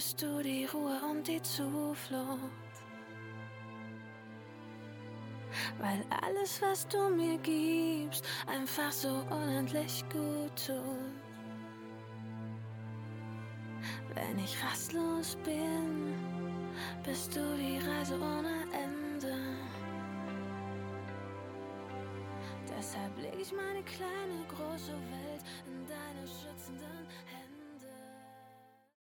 [0.00, 2.74] bist du die Ruhe und die Zuflucht.
[5.78, 11.20] Weil alles, was du mir gibst, einfach so unendlich gut tut.
[14.14, 16.14] Wenn ich rastlos bin,
[17.04, 19.36] bist du die Reise ohne Ende.
[22.74, 25.19] Deshalb leg ich meine kleine große Welt